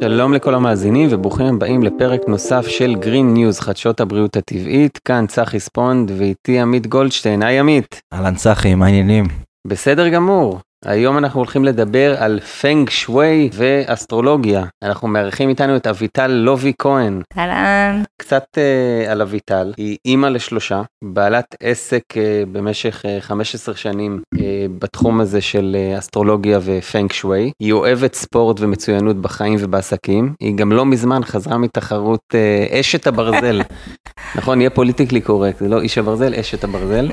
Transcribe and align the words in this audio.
שלום 0.00 0.32
לכל 0.32 0.54
המאזינים 0.54 1.08
וברוכים 1.12 1.46
הבאים 1.46 1.82
לפרק 1.82 2.20
נוסף 2.28 2.66
של 2.66 2.94
Green 3.00 3.36
News, 3.36 3.62
חדשות 3.62 4.00
הבריאות 4.00 4.36
הטבעית. 4.36 4.98
כאן 4.98 5.26
צחי 5.26 5.60
ספונד 5.60 6.10
ואיתי 6.18 6.60
עמית 6.60 6.86
גולדשטיין. 6.86 7.42
היי 7.42 7.58
עמית. 7.58 8.00
אהלן 8.12 8.34
צחי, 8.34 8.74
מה 8.74 8.86
העניינים? 8.86 9.24
בסדר 9.66 10.08
גמור. 10.08 10.60
היום 10.84 11.18
אנחנו 11.18 11.40
הולכים 11.40 11.64
לדבר 11.64 12.22
על 12.22 12.40
פנג 12.40 12.90
שווי 12.90 13.50
ואסטרולוגיה. 13.52 14.64
אנחנו 14.82 15.08
מארחים 15.08 15.48
איתנו 15.48 15.76
את 15.76 15.86
אביטל 15.86 16.26
לובי 16.26 16.72
כהן. 16.78 17.22
אהלן. 17.38 18.02
קצת 18.20 18.44
uh, 18.54 19.10
על 19.10 19.22
אביטל, 19.22 19.72
היא 19.76 19.96
אימא 20.04 20.26
לשלושה, 20.26 20.82
בעלת 21.04 21.54
עסק 21.60 22.02
uh, 22.12 22.16
במשך 22.52 23.04
uh, 23.04 23.22
15 23.22 23.74
שנים 23.74 24.22
uh, 24.34 24.38
בתחום 24.78 25.20
הזה 25.20 25.40
של 25.40 25.76
uh, 25.94 25.98
אסטרולוגיה 25.98 26.58
ופנג 26.62 27.12
שווי. 27.12 27.52
היא 27.60 27.72
אוהבת 27.72 28.14
ספורט 28.14 28.60
ומצוינות 28.60 29.16
בחיים 29.16 29.56
ובעסקים. 29.58 30.34
היא 30.40 30.56
גם 30.56 30.72
לא 30.72 30.86
מזמן 30.86 31.24
חזרה 31.24 31.58
מתחרות 31.58 32.20
uh, 32.32 32.80
אשת 32.80 33.06
הברזל. 33.06 33.60
נכון, 34.38 34.60
יהיה 34.60 34.70
פוליטיקלי 34.70 35.20
קורקט, 35.20 35.58
זה 35.58 35.68
לא 35.68 35.80
איש 35.80 35.98
הברזל, 35.98 36.34
אשת 36.34 36.64
הברזל. 36.64 37.08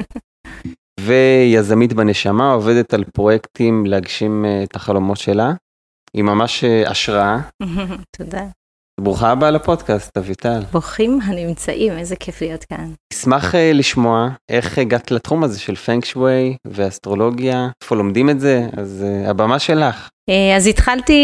ויזמית 0.99 1.93
בנשמה, 1.93 2.51
עובדת 2.53 2.93
על 2.93 3.03
פרויקטים 3.03 3.85
להגשים 3.85 4.45
אה, 4.45 4.63
את 4.63 4.75
החלומות 4.75 5.17
שלה. 5.17 5.53
היא 6.13 6.23
ממש 6.23 6.63
אה, 6.63 6.89
השראה. 6.89 7.39
תודה. 8.17 8.43
ברוכה 9.01 9.31
הבאה 9.31 9.51
לפודקאסט, 9.51 10.17
אביטל. 10.17 10.59
ברוכים 10.71 11.19
הנמצאים, 11.23 11.97
איזה 11.97 12.15
כיף 12.15 12.41
להיות 12.41 12.63
כאן. 12.63 12.91
אשמח 13.13 13.55
אה, 13.55 13.71
לשמוע 13.73 14.29
איך 14.49 14.77
הגעת 14.77 15.11
לתחום 15.11 15.43
הזה 15.43 15.59
של 15.59 15.75
פנק 15.75 16.05
שווי 16.05 16.55
ואסטרולוגיה, 16.67 17.69
איפה 17.83 17.95
לומדים 17.95 18.29
את 18.29 18.39
זה, 18.39 18.67
אז 18.77 19.05
הבמה 19.25 19.59
שלך. 19.59 20.09
אה, 20.29 20.55
אז 20.55 20.67
התחלתי 20.67 21.23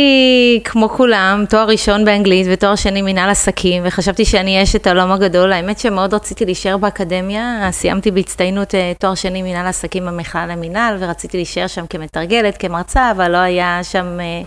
כמו 0.64 0.90
כולם, 0.90 1.44
תואר 1.50 1.68
ראשון 1.68 2.06
באנגלית 2.06 2.48
ותואר 2.52 2.76
שני 2.76 3.02
מנהל 3.02 3.30
עסקים, 3.30 3.84
וחשבתי 3.86 4.26
שאני 4.26 4.64
אשת 4.64 4.88
העולם 4.88 5.12
הגדול. 5.12 5.54
האמת 5.54 5.80
שמאוד 5.80 6.14
רציתי 6.14 6.46
להישאר 6.46 6.78
באקדמיה, 6.78 7.70
סיימתי 7.72 8.12
בהצטיינות 8.12 8.76
אה, 8.76 8.92
תואר 9.00 9.16
שני 9.16 9.42
מנהל 9.42 9.68
עסקים 9.68 10.06
במכלל 10.06 10.50
למינהל, 10.52 10.96
ורציתי 11.00 11.38
להישאר 11.38 11.68
שם 11.68 11.86
כמתרגלת, 11.90 12.58
כמרצה, 12.58 13.12
אבל 13.12 13.32
לא 13.32 13.38
היה 13.38 13.80
שם 13.84 14.18
אה, 14.20 14.42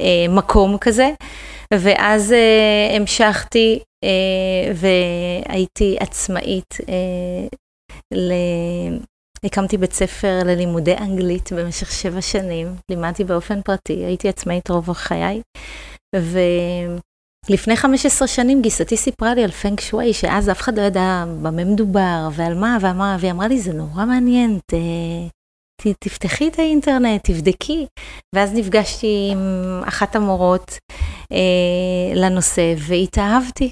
אה, 0.00 0.26
מקום 0.28 0.78
כזה. 0.78 1.10
ואז 1.80 2.32
אה, 2.32 2.96
המשכתי 2.96 3.78
אה, 4.04 4.72
והייתי 4.74 5.96
עצמאית 6.00 6.74
אה, 6.88 7.46
ל... 8.14 8.32
הקמתי 9.44 9.76
בית 9.76 9.92
ספר 9.92 10.40
ללימודי 10.44 10.96
אנגלית 10.96 11.52
במשך 11.52 11.92
שבע 11.92 12.20
שנים, 12.20 12.66
לימדתי 12.90 13.24
באופן 13.24 13.62
פרטי, 13.62 13.92
הייתי 13.92 14.28
עצמאית 14.28 14.70
רוב 14.70 14.92
חיי, 14.92 15.42
ולפני 17.50 17.76
15 17.76 18.28
שנים 18.28 18.62
גיסתי 18.62 18.96
סיפרה 18.96 19.34
לי 19.34 19.44
על 19.44 19.50
פנק 19.50 19.80
שווי, 19.80 20.12
שאז 20.12 20.50
אף 20.50 20.60
אחד 20.60 20.78
לא 20.78 20.82
ידע 20.82 21.24
במה 21.42 21.64
מדובר 21.64 22.28
ועל 22.32 22.54
מה 22.54 22.78
ומה, 22.80 23.16
והיא 23.20 23.32
אמרה 23.32 23.48
לי, 23.48 23.60
זה 23.60 23.72
נורא 23.72 24.04
מעניין, 24.04 24.58
ת... 24.58 24.74
תפתחי 25.92 26.48
את 26.48 26.58
האינטרנט, 26.58 27.24
תבדקי. 27.24 27.86
ואז 28.34 28.54
נפגשתי 28.54 29.28
עם 29.32 29.82
אחת 29.88 30.16
המורות 30.16 30.78
אה, 31.32 32.14
לנושא 32.14 32.74
והתאהבתי. 32.78 33.70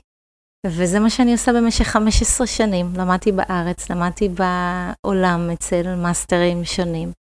וזה 0.67 1.01
מה 1.01 1.11
שאני 1.11 1.33
עושה 1.33 1.53
במשך 1.53 1.85
15 1.85 2.47
שנים. 2.47 2.87
למדתי 2.97 3.33
בארץ, 3.33 3.91
למדתי 3.91 4.29
בעולם 4.29 5.51
אצל 5.51 5.95
מאסטרים 5.95 6.65
שונים. 6.65 7.13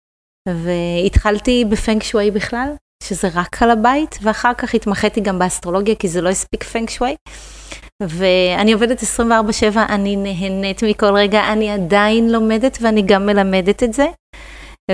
והתחלתי 0.48 1.64
בפנג 1.64 2.02
שווי 2.02 2.30
בכלל, 2.30 2.68
שזה 3.02 3.28
רק 3.34 3.62
על 3.62 3.70
הבית, 3.70 4.18
ואחר 4.22 4.54
כך 4.54 4.74
התמחיתי 4.74 5.20
גם 5.20 5.38
באסטרולוגיה, 5.38 5.94
כי 5.94 6.08
זה 6.08 6.20
לא 6.20 6.28
הספיק 6.28 6.64
פנג 6.64 6.88
שווי. 6.88 7.14
ואני 8.02 8.72
עובדת 8.72 9.02
24/7, 9.02 9.78
אני 9.88 10.16
נהנית 10.16 10.82
מכל 10.82 11.14
רגע, 11.14 11.52
אני 11.52 11.70
עדיין 11.70 12.32
לומדת 12.32 12.78
ואני 12.80 13.02
גם 13.02 13.26
מלמדת 13.26 13.82
את 13.82 13.92
זה. 13.92 14.06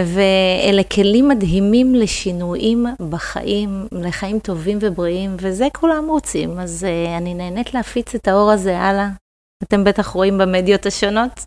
ואלה 0.05 0.83
כלים 0.85 1.29
מדהימים 1.29 1.95
לשינויים 1.95 2.87
בחיים, 3.11 3.87
לחיים 3.93 4.39
טובים 4.39 4.79
ובריאים, 4.81 5.37
וזה 5.41 5.67
כולם 5.73 6.05
רוצים, 6.09 6.59
אז 6.59 6.87
uh, 6.89 7.19
אני 7.19 7.35
נהנית 7.35 7.75
להפיץ 7.75 8.15
את 8.15 8.29
האור 8.29 8.51
הזה 8.51 8.79
הלאה. 8.79 9.09
אתם 9.63 9.85
בטח 9.85 10.07
רואים 10.07 10.39
במדיות 10.39 10.87
השונות, 10.87 11.45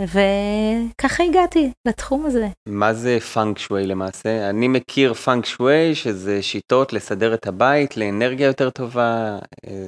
וככה 0.00 1.24
הגעתי 1.24 1.70
לתחום 1.88 2.26
הזה. 2.26 2.48
מה 2.68 2.94
זה 2.94 3.18
פנג 3.20 3.58
שווי 3.58 3.86
למעשה? 3.86 4.50
אני 4.50 4.68
מכיר 4.68 5.14
פנג 5.14 5.46
שווי, 5.46 5.94
שזה 5.94 6.42
שיטות 6.42 6.92
לסדר 6.92 7.34
את 7.34 7.46
הבית 7.46 7.96
לאנרגיה 7.96 8.46
יותר 8.46 8.70
טובה. 8.70 9.38
אה, 9.66 9.86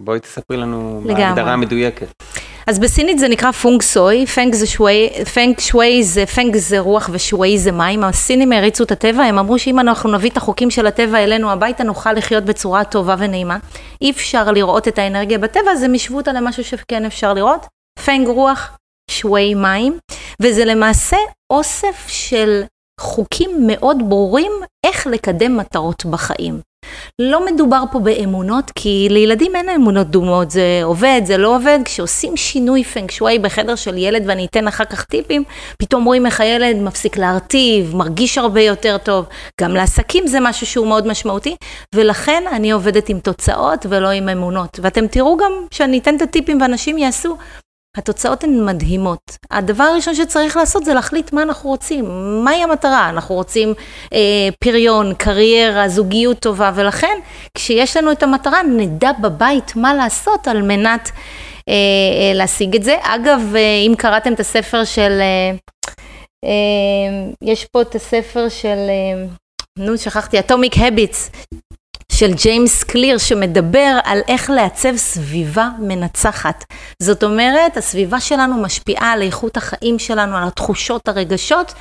בואי 0.00 0.20
תספרי 0.20 0.56
לנו 0.56 1.02
מה 1.04 1.18
ההגדרה 1.18 1.52
המדויקת. 1.52 2.22
אז 2.66 2.78
בסינית 2.78 3.18
זה 3.18 3.28
נקרא 3.28 3.50
פונג 3.50 3.82
סוי, 3.82 4.26
פנג 4.26 4.54
זה 4.54 4.66
שווי, 4.66 5.10
פנג 5.34 5.60
שווי 5.60 6.04
זה, 6.04 6.26
פנג 6.26 6.56
זה 6.56 6.78
רוח 6.78 7.10
ושווי 7.12 7.58
זה 7.58 7.72
מים, 7.72 8.04
הסינים 8.04 8.52
הריצו 8.52 8.84
את 8.84 8.92
הטבע, 8.92 9.22
הם 9.22 9.38
אמרו 9.38 9.58
שאם 9.58 9.80
אנחנו 9.80 10.12
נביא 10.12 10.30
את 10.30 10.36
החוקים 10.36 10.70
של 10.70 10.86
הטבע 10.86 11.24
אלינו 11.24 11.50
הביתה 11.50 11.84
נוכל 11.84 12.12
לחיות 12.12 12.44
בצורה 12.44 12.84
טובה 12.84 13.14
ונעימה. 13.18 13.58
אי 14.00 14.10
אפשר 14.10 14.50
לראות 14.50 14.88
את 14.88 14.98
האנרגיה 14.98 15.38
בטבע, 15.38 15.70
אז 15.72 15.82
הם 15.82 15.94
השוו 15.94 16.16
אותה 16.16 16.32
למשהו 16.32 16.64
שכן 16.64 17.04
אפשר 17.04 17.34
לראות. 17.34 17.66
פנג 18.04 18.28
רוח, 18.28 18.78
שווי 19.10 19.54
מים, 19.54 19.98
וזה 20.42 20.64
למעשה 20.64 21.16
אוסף 21.52 22.04
של 22.08 22.62
חוקים 23.00 23.66
מאוד 23.66 23.98
ברורים 24.08 24.52
איך 24.86 25.06
לקדם 25.06 25.56
מטרות 25.56 26.06
בחיים. 26.06 26.60
לא 27.18 27.46
מדובר 27.46 27.82
פה 27.92 27.98
באמונות, 27.98 28.70
כי 28.74 29.08
לילדים 29.10 29.56
אין 29.56 29.68
אמונות 29.68 30.06
דומות, 30.06 30.50
זה 30.50 30.80
עובד, 30.84 31.20
זה 31.24 31.36
לא 31.36 31.56
עובד. 31.56 31.78
כשעושים 31.84 32.36
שינוי 32.36 32.84
פנג 32.84 33.10
שווי 33.10 33.38
בחדר 33.38 33.74
של 33.74 33.98
ילד, 33.98 34.22
ואני 34.26 34.46
אתן 34.46 34.68
אחר 34.68 34.84
כך 34.84 35.04
טיפים, 35.04 35.44
פתאום 35.78 36.04
רואים 36.04 36.26
איך 36.26 36.40
הילד 36.40 36.76
מפסיק 36.76 37.16
להרטיב, 37.16 37.96
מרגיש 37.96 38.38
הרבה 38.38 38.60
יותר 38.60 38.98
טוב. 38.98 39.26
גם 39.60 39.74
לעסקים 39.74 40.26
זה 40.26 40.40
משהו 40.40 40.66
שהוא 40.66 40.86
מאוד 40.86 41.06
משמעותי, 41.06 41.56
ולכן 41.94 42.44
אני 42.52 42.70
עובדת 42.70 43.08
עם 43.08 43.18
תוצאות 43.18 43.86
ולא 43.88 44.08
עם 44.08 44.28
אמונות. 44.28 44.80
ואתם 44.82 45.06
תראו 45.06 45.36
גם 45.36 45.52
שאני 45.70 45.98
אתן 45.98 46.16
את 46.16 46.22
הטיפים 46.22 46.60
ואנשים 46.60 46.98
יעשו, 46.98 47.36
התוצאות 47.96 48.44
הן 48.44 48.64
מדהימות. 48.64 49.38
הדבר 49.50 49.84
הראשון 49.84 50.14
שצריך 50.14 50.56
לעשות 50.56 50.84
זה 50.84 50.94
להחליט 50.94 51.32
מה 51.32 51.42
אנחנו 51.42 51.70
רוצים, 51.70 52.04
מהי 52.44 52.62
המטרה. 52.62 53.08
אנחנו 53.08 53.34
רוצים 53.34 53.74
אה, 54.12 54.48
פריון, 54.60 55.14
קריירה, 55.14 55.88
זוגיות 55.88 56.38
טובה, 56.38 56.72
ולכן 56.74 57.18
כשיש 57.54 57.96
לנו 57.96 58.12
את 58.12 58.22
המטרה 58.22 58.62
נדע 58.62 59.10
בבית 59.12 59.76
מה 59.76 59.94
לעשות 59.94 60.48
על 60.48 60.62
מנת 60.62 61.10
אה, 61.68 61.74
אה, 61.74 62.34
להשיג 62.34 62.76
את 62.76 62.82
זה. 62.82 62.96
אגב, 63.02 63.52
אה, 63.56 63.60
אם 63.86 63.94
קראתם 63.98 64.32
את 64.32 64.40
הספר 64.40 64.84
של, 64.84 65.20
אה, 65.20 65.56
אה, 66.44 67.30
יש 67.42 67.64
פה 67.64 67.82
את 67.82 67.94
הספר 67.94 68.48
של, 68.48 68.68
אה, 68.68 69.26
נו 69.78 69.98
שכחתי, 69.98 70.38
Atomic 70.38 70.74
Habits, 70.74 71.36
של 72.18 72.34
ג'יימס 72.34 72.82
קליר 72.82 73.18
שמדבר 73.18 73.98
על 74.04 74.20
איך 74.28 74.50
לעצב 74.50 74.96
סביבה 74.96 75.68
מנצחת. 75.78 76.64
זאת 77.02 77.24
אומרת, 77.24 77.76
הסביבה 77.76 78.20
שלנו 78.20 78.62
משפיעה 78.62 79.12
על 79.12 79.22
איכות 79.22 79.56
החיים 79.56 79.98
שלנו, 79.98 80.36
על 80.36 80.48
התחושות, 80.48 81.08
הרגשות, 81.08 81.74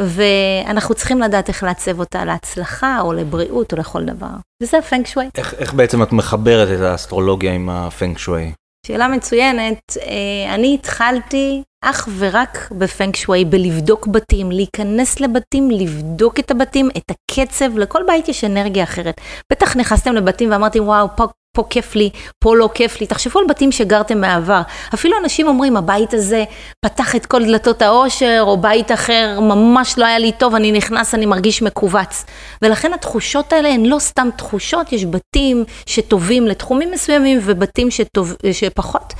ואנחנו 0.00 0.94
צריכים 0.94 1.20
לדעת 1.20 1.48
איך 1.48 1.62
לעצב 1.62 2.00
אותה 2.00 2.24
להצלחה 2.24 3.00
או 3.00 3.12
לבריאות 3.12 3.72
או 3.72 3.78
לכל 3.78 4.04
דבר. 4.04 4.26
וזה 4.62 4.78
הפנק 4.78 5.06
שווי. 5.06 5.28
איך, 5.34 5.54
איך 5.54 5.74
בעצם 5.74 6.02
את 6.02 6.12
מחברת 6.12 6.68
את 6.78 6.80
האסטרולוגיה 6.80 7.52
עם 7.52 7.70
הפנק 7.70 8.18
שווי? 8.18 8.52
שאלה 8.86 9.08
מצוינת. 9.08 9.96
אה, 10.00 10.54
אני 10.54 10.74
התחלתי 10.74 11.62
אך 11.84 12.08
ורק 12.18 12.68
בפנק 12.78 13.16
שווי, 13.16 13.44
בלבדוק 13.44 14.06
בתים, 14.06 14.50
להיכנס 14.50 15.20
לבתים, 15.20 15.70
לבדוק 15.70 16.38
את 16.40 16.50
הבתים, 16.50 16.88
את 16.96 17.10
הקצב, 17.10 17.78
לכל 17.78 18.02
בית 18.06 18.28
יש 18.28 18.44
אנרגיה 18.44 18.84
אחרת. 18.84 19.20
בטח 19.52 19.76
נכנסתם 19.76 20.14
לבתים 20.14 20.50
ואמרתם, 20.50 20.84
וואו, 20.88 21.08
פה, 21.16 21.24
פה 21.54 21.64
כיף 21.70 21.94
לי, 21.94 22.10
פה 22.38 22.56
לא 22.56 22.68
כיף 22.74 23.00
לי. 23.00 23.06
תחשבו 23.06 23.38
על 23.40 23.46
בתים 23.48 23.72
שגרתם 23.72 24.20
מעבר. 24.20 24.60
אפילו 24.94 25.16
אנשים 25.22 25.46
אומרים, 25.48 25.76
הבית 25.76 26.14
הזה 26.14 26.44
פתח 26.84 27.16
את 27.16 27.26
כל 27.26 27.44
דלתות 27.44 27.82
העושר, 27.82 28.44
או 28.46 28.56
בית 28.56 28.92
אחר 28.92 29.40
ממש 29.40 29.98
לא 29.98 30.04
היה 30.04 30.18
לי 30.18 30.32
טוב, 30.32 30.54
אני 30.54 30.72
נכנס, 30.72 31.14
אני 31.14 31.26
מרגיש 31.26 31.62
מכווץ. 31.62 32.24
ולכן 32.62 32.92
התחושות 32.92 33.52
האלה 33.52 33.68
הן 33.68 33.86
לא 33.86 33.98
סתם 33.98 34.28
תחושות, 34.36 34.92
יש 34.92 35.04
בתים 35.04 35.64
שטובים 35.86 36.46
לתחומים 36.46 36.90
מסוימים 36.90 37.38
ובתים 37.42 37.90
שטוב, 37.90 38.34
שפחות. 38.52 39.14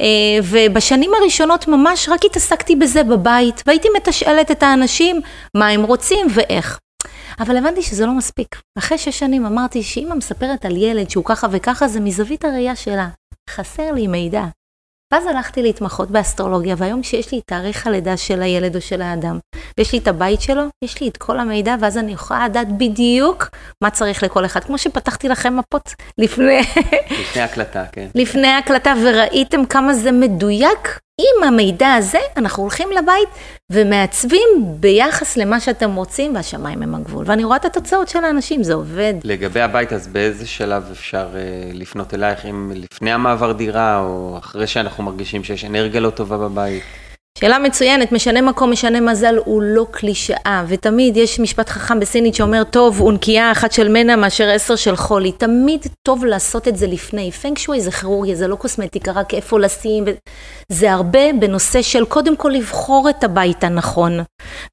אה, 0.00 0.38
ובשנים 0.42 1.10
הראשונות 1.14 1.68
ממש 1.68 2.08
רק 2.08 2.24
התעסקתי 2.24 2.76
בזה 2.76 3.04
בבית, 3.04 3.62
והייתי 3.66 3.88
מתשאלת 3.96 4.50
את 4.50 4.62
האנשים 4.62 5.20
מה 5.56 5.68
הם 5.68 5.82
רוצים 5.82 6.26
ואיך. 6.34 6.78
אבל 7.38 7.56
הבנתי 7.56 7.82
שזה 7.82 8.06
לא 8.06 8.12
מספיק. 8.12 8.60
אחרי 8.78 8.98
שש 8.98 9.18
שנים 9.18 9.46
אמרתי 9.46 9.82
שאמא 9.82 10.14
מספרת 10.14 10.64
על 10.64 10.76
ילד 10.76 11.10
שהוא 11.10 11.24
ככה 11.24 11.46
וככה, 11.50 11.88
זה 11.88 12.00
מזווית 12.00 12.44
הראייה 12.44 12.76
שלה. 12.76 13.08
חסר 13.50 13.92
לי 13.92 14.06
מידע. 14.06 14.44
ואז 15.12 15.26
הלכתי 15.26 15.62
להתמחות 15.62 16.10
באסטרולוגיה, 16.10 16.74
והיום 16.78 17.02
כשיש 17.02 17.32
לי 17.32 17.40
תאריך 17.46 17.86
הלידה 17.86 18.16
של 18.16 18.42
הילד 18.42 18.76
או 18.76 18.80
של 18.80 19.02
האדם, 19.02 19.38
ויש 19.78 19.92
לי 19.92 19.98
את 19.98 20.08
הבית 20.08 20.40
שלו, 20.40 20.62
יש 20.84 21.00
לי 21.00 21.08
את 21.08 21.16
כל 21.16 21.38
המידע, 21.38 21.74
ואז 21.80 21.98
אני 21.98 22.12
יכולה 22.12 22.48
לדעת 22.48 22.78
בדיוק 22.78 23.48
מה 23.82 23.90
צריך 23.90 24.22
לכל 24.22 24.44
אחד. 24.44 24.64
כמו 24.64 24.78
שפתחתי 24.78 25.28
לכם 25.28 25.56
מפות 25.56 25.94
לפני... 26.18 26.60
לפני 27.20 27.42
הקלטה, 27.42 27.84
כן. 27.92 28.08
לפני 28.14 28.48
הקלטה, 28.48 28.94
וראיתם 29.02 29.66
כמה 29.66 29.94
זה 29.94 30.12
מדויק. 30.12 30.98
עם 31.20 31.48
המידע 31.48 31.94
הזה, 31.94 32.18
אנחנו 32.36 32.62
הולכים 32.62 32.88
לבית 32.98 33.28
ומעצבים 33.70 34.48
ביחס 34.80 35.36
למה 35.36 35.60
שאתם 35.60 35.94
רוצים, 35.94 36.34
והשמיים 36.34 36.82
הם 36.82 36.94
הגבול. 36.94 37.24
ואני 37.28 37.44
רואה 37.44 37.56
את 37.56 37.64
התוצאות 37.64 38.08
של 38.08 38.24
האנשים, 38.24 38.62
זה 38.62 38.74
עובד. 38.74 39.14
לגבי 39.24 39.60
הבית, 39.60 39.92
אז 39.92 40.08
באיזה 40.08 40.46
שלב 40.46 40.88
אפשר 40.92 41.26
uh, 41.32 41.76
לפנות 41.76 42.14
אלייך, 42.14 42.46
אם 42.46 42.72
לפני 42.74 43.12
המעבר 43.12 43.52
דירה, 43.52 44.00
או 44.00 44.38
אחרי 44.38 44.66
שאנחנו 44.66 45.04
מרגישים 45.04 45.44
שיש 45.44 45.64
אנרגיה 45.64 46.00
לא 46.00 46.10
טובה 46.10 46.38
בבית? 46.38 46.82
שאלה 47.40 47.58
מצוינת, 47.58 48.12
משנה 48.12 48.40
מקום, 48.40 48.70
משנה 48.70 49.00
מזל, 49.00 49.36
הוא 49.44 49.62
לא 49.62 49.86
קלישאה, 49.90 50.64
ותמיד 50.68 51.16
יש 51.16 51.40
משפט 51.40 51.68
חכם 51.68 52.00
בסינית 52.00 52.34
שאומר, 52.34 52.64
טוב, 52.64 53.00
אונקייה 53.00 53.52
אחת 53.52 53.72
של 53.72 53.88
מנע 53.88 54.16
מאשר 54.16 54.48
עשר 54.48 54.76
של 54.76 54.96
חולי. 54.96 55.32
תמיד 55.32 55.86
טוב 56.02 56.24
לעשות 56.24 56.68
את 56.68 56.76
זה 56.76 56.86
לפני. 56.86 57.32
פנק 57.32 57.58
שווי 57.58 57.80
זה 57.80 57.90
כירורגיה, 57.90 58.34
זה 58.34 58.48
לא 58.48 58.56
קוסמטיקה, 58.56 59.12
רק 59.12 59.34
איפה 59.34 59.60
לשים, 59.60 60.04
זה 60.68 60.92
הרבה 60.92 61.32
בנושא 61.40 61.82
של 61.82 62.04
קודם 62.04 62.36
כל 62.36 62.48
לבחור 62.48 63.10
את 63.10 63.24
הבית 63.24 63.64
הנכון. 63.64 64.20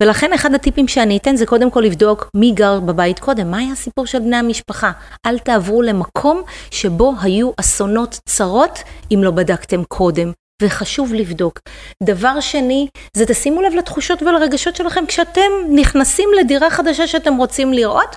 ולכן 0.02 0.34
אחד 0.34 0.54
הטיפים 0.54 0.88
שאני 0.88 1.18
אתן 1.18 1.36
זה 1.36 1.46
קודם 1.46 1.72
כל 1.72 1.82
לבדוק 1.82 2.30
מי 2.36 2.52
גר 2.52 2.80
בבית 2.80 3.20
קודם, 3.20 3.52
מה 3.52 3.58
היה 3.58 3.72
הסיפור 3.72 4.06
של 4.06 4.20
בני 4.20 4.36
המשפחה. 4.36 4.92
אל 5.26 5.40
תעברו 5.40 5.82
למקום 5.82 6.42
שבו 6.72 7.14
היו 7.22 7.52
אסונות 7.60 8.20
צרות 8.26 8.80
אם 9.14 9.20
לא 9.24 9.32
בדקתם 9.32 9.84
קודם. 9.84 10.43
וחשוב 10.64 11.14
לבדוק. 11.14 11.60
דבר 12.04 12.40
שני, 12.40 12.88
זה 13.18 13.26
תשימו 13.26 13.62
לב 13.62 13.74
לתחושות 13.74 14.22
ולרגשות 14.22 14.76
שלכם 14.76 15.06
כשאתם 15.06 15.52
נכנסים 15.70 16.30
לדירה 16.40 16.70
חדשה 16.70 17.08
שאתם 17.08 17.36
רוצים 17.38 17.74
לראות, 17.74 18.16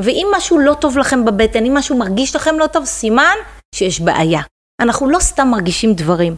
ואם 0.00 0.26
משהו 0.36 0.58
לא 0.58 0.74
טוב 0.74 0.98
לכם 0.98 1.24
בבטן, 1.24 1.64
אם 1.66 1.74
משהו 1.74 1.96
מרגיש 1.96 2.36
לכם 2.36 2.58
לא 2.58 2.66
טוב, 2.66 2.84
סימן 2.84 3.36
שיש 3.74 4.00
בעיה. 4.00 4.40
אנחנו 4.80 5.10
לא 5.10 5.18
סתם 5.18 5.48
מרגישים 5.48 5.94
דברים, 5.94 6.36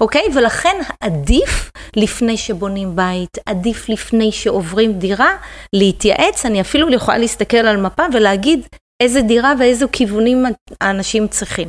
אוקיי? 0.00 0.22
ולכן 0.34 0.76
עדיף 1.00 1.70
לפני 1.96 2.36
שבונים 2.36 2.96
בית, 2.96 3.38
עדיף 3.46 3.88
לפני 3.88 4.32
שעוברים 4.32 4.92
דירה, 4.92 5.36
להתייעץ, 5.72 6.46
אני 6.46 6.60
אפילו 6.60 6.92
יכולה 6.94 7.18
להסתכל 7.18 7.56
על 7.56 7.76
מפה 7.76 8.02
ולהגיד 8.12 8.66
איזה 9.02 9.22
דירה 9.22 9.52
ואיזה 9.58 9.86
כיוונים 9.92 10.44
האנשים 10.80 11.28
צריכים. 11.28 11.68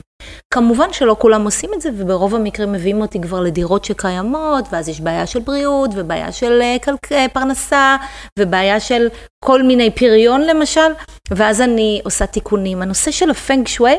כמובן 0.53 0.93
שלא 0.93 1.15
כולם 1.19 1.45
עושים 1.45 1.69
את 1.73 1.81
זה, 1.81 1.89
וברוב 1.97 2.35
המקרים 2.35 2.71
מביאים 2.71 3.01
אותי 3.01 3.21
כבר 3.21 3.39
לדירות 3.41 3.85
שקיימות, 3.85 4.65
ואז 4.71 4.89
יש 4.89 5.01
בעיה 5.01 5.27
של 5.27 5.39
בריאות, 5.39 5.89
ובעיה 5.95 6.31
של 6.31 6.61
אה. 6.61 6.77
אה, 7.11 7.25
פרנסה, 7.33 7.97
ובעיה 8.39 8.79
של 8.79 9.07
כל 9.45 9.63
מיני 9.63 9.91
פריון 9.91 10.41
למשל, 10.41 10.91
ואז 11.31 11.61
אני 11.61 12.01
עושה 12.03 12.25
תיקונים. 12.25 12.81
הנושא 12.81 13.11
של 13.11 13.29
הפנג 13.29 13.67
שווי, 13.67 13.95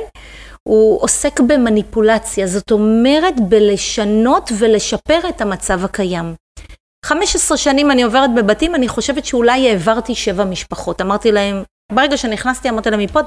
הוא 0.68 1.02
עוסק 1.02 1.40
במניפולציה, 1.40 2.46
זאת 2.46 2.70
אומרת 2.70 3.40
בלשנות 3.48 4.50
ולשפר 4.58 5.18
את 5.28 5.40
המצב 5.40 5.84
הקיים. 5.84 6.34
15 7.04 7.56
שנים 7.56 7.90
אני 7.90 8.02
עוברת 8.02 8.34
בבתים, 8.34 8.74
אני 8.74 8.88
חושבת 8.88 9.24
שאולי 9.24 9.70
העברתי 9.70 10.14
שבע 10.14 10.44
משפחות. 10.44 11.00
אמרתי 11.00 11.32
להם, 11.32 11.62
ברגע 11.92 12.16
שנכנסתי 12.16 12.68
אמרתי 12.68 12.90
להם, 12.90 13.00
מפה 13.00 13.20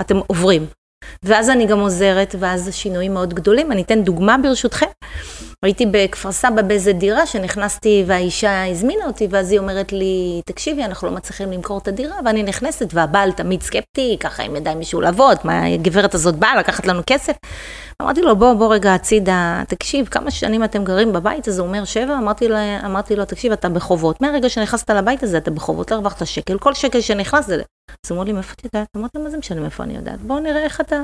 אתם, 0.00 0.18
עוברים. 0.26 0.66
ואז 1.22 1.50
אני 1.50 1.66
גם 1.66 1.80
עוזרת, 1.80 2.34
ואז 2.38 2.68
השינויים 2.68 3.14
מאוד 3.14 3.34
גדולים. 3.34 3.72
אני 3.72 3.82
אתן 3.82 4.02
דוגמה 4.02 4.36
ברשותכם. 4.42 4.86
הייתי 5.64 5.86
בכפר 5.90 6.32
סבא 6.32 6.62
באיזה 6.62 6.92
דירה 6.92 7.26
שנכנסתי 7.26 8.04
והאישה 8.06 8.70
הזמינה 8.70 9.06
אותי, 9.06 9.28
ואז 9.30 9.50
היא 9.50 9.58
אומרת 9.58 9.92
לי, 9.92 10.42
תקשיבי, 10.46 10.84
אנחנו 10.84 11.08
לא 11.08 11.14
מצליחים 11.14 11.52
למכור 11.52 11.78
את 11.78 11.88
הדירה, 11.88 12.16
ואני 12.24 12.42
נכנסת, 12.42 12.88
והבעל 12.94 13.32
תמיד 13.32 13.62
סקפטי, 13.62 14.16
ככה 14.20 14.42
עם 14.42 14.56
ידיים 14.56 14.80
משולבות, 14.80 15.44
מה 15.44 15.64
הגברת 15.64 16.14
הזאת 16.14 16.36
באה 16.36 16.56
לקחת 16.56 16.86
לנו 16.86 17.00
כסף? 17.06 17.36
אמרתי 18.02 18.22
לו, 18.22 18.36
בוא, 18.36 18.54
בוא 18.54 18.74
רגע 18.74 18.94
הצידה, 18.94 19.62
תקשיב, 19.68 20.06
כמה 20.06 20.30
שנים 20.30 20.64
אתם 20.64 20.84
גרים 20.84 21.12
בבית 21.12 21.48
הזה? 21.48 21.60
הוא 21.60 21.68
אומר, 21.68 21.84
שבע? 21.84 22.18
אמרתי 22.18 22.48
לו, 22.48 22.56
אמרתי 22.84 23.16
לו, 23.16 23.24
תקשיב, 23.24 23.52
אתה 23.52 23.68
בחובות. 23.68 24.20
מהרגע 24.20 24.48
שנכנסת 24.48 24.90
לבית 24.90 25.22
הזה, 25.22 25.38
אתה 25.38 25.50
בחובות, 25.50 25.90
לא 25.90 25.96
הרווחת 25.96 26.26
שקל, 26.26 26.58
כל 26.58 26.74
שקל 26.74 27.00
שנכנס 27.00 27.46
זה... 27.46 27.62
אז 28.04 28.10
הוא 28.10 28.16
אומר 28.16 28.26
לי, 28.26 28.32
מאיפה 28.32 28.52
את 28.52 28.64
יודעת? 28.64 28.88
אמרתי 28.96 29.18
מה 29.18 29.30
זה 29.30 29.38
משנה 29.38 29.60
מאיפה 29.60 29.82
אני 29.82 29.96
יודעת? 29.96 30.20
בואו 30.20 30.40
נראה 30.40 30.62
איך 30.62 30.80
אתה... 30.80 30.96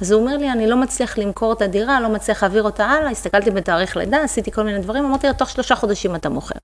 אז 0.00 0.10
הוא 0.10 0.20
אומר 0.20 0.36
לי, 0.36 0.52
אני 0.52 0.66
לא 0.66 0.76
מצליח 0.76 1.18
למכור 1.18 1.52
את 1.52 1.62
הדירה, 1.62 2.00
לא 2.00 2.08
מצליח 2.08 2.42
להעביר 2.42 2.62
אותה 2.62 2.84
הלאה, 2.86 3.10
הסתכלתי 3.10 3.50
בתאריך 3.50 3.96
לידה, 3.96 4.22
עשיתי 4.24 4.50
כל 4.50 4.62
מיני 4.62 4.78
דברים, 4.78 5.04
אמרתי 5.04 5.26
לו, 5.26 5.32
תוך 5.32 5.50
שלושה 5.50 5.76
חודשים 5.76 6.14
אתה 6.14 6.28
מוכר. 6.28 6.58